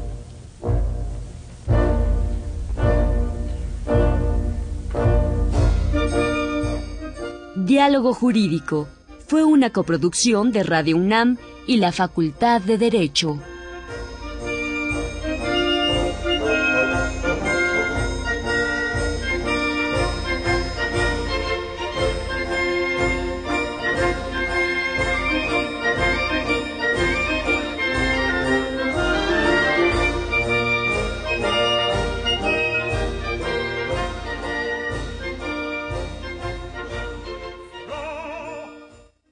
[7.56, 8.88] Diálogo Jurídico
[9.28, 13.40] fue una coproducción de Radio UNAM y la Facultad de Derecho.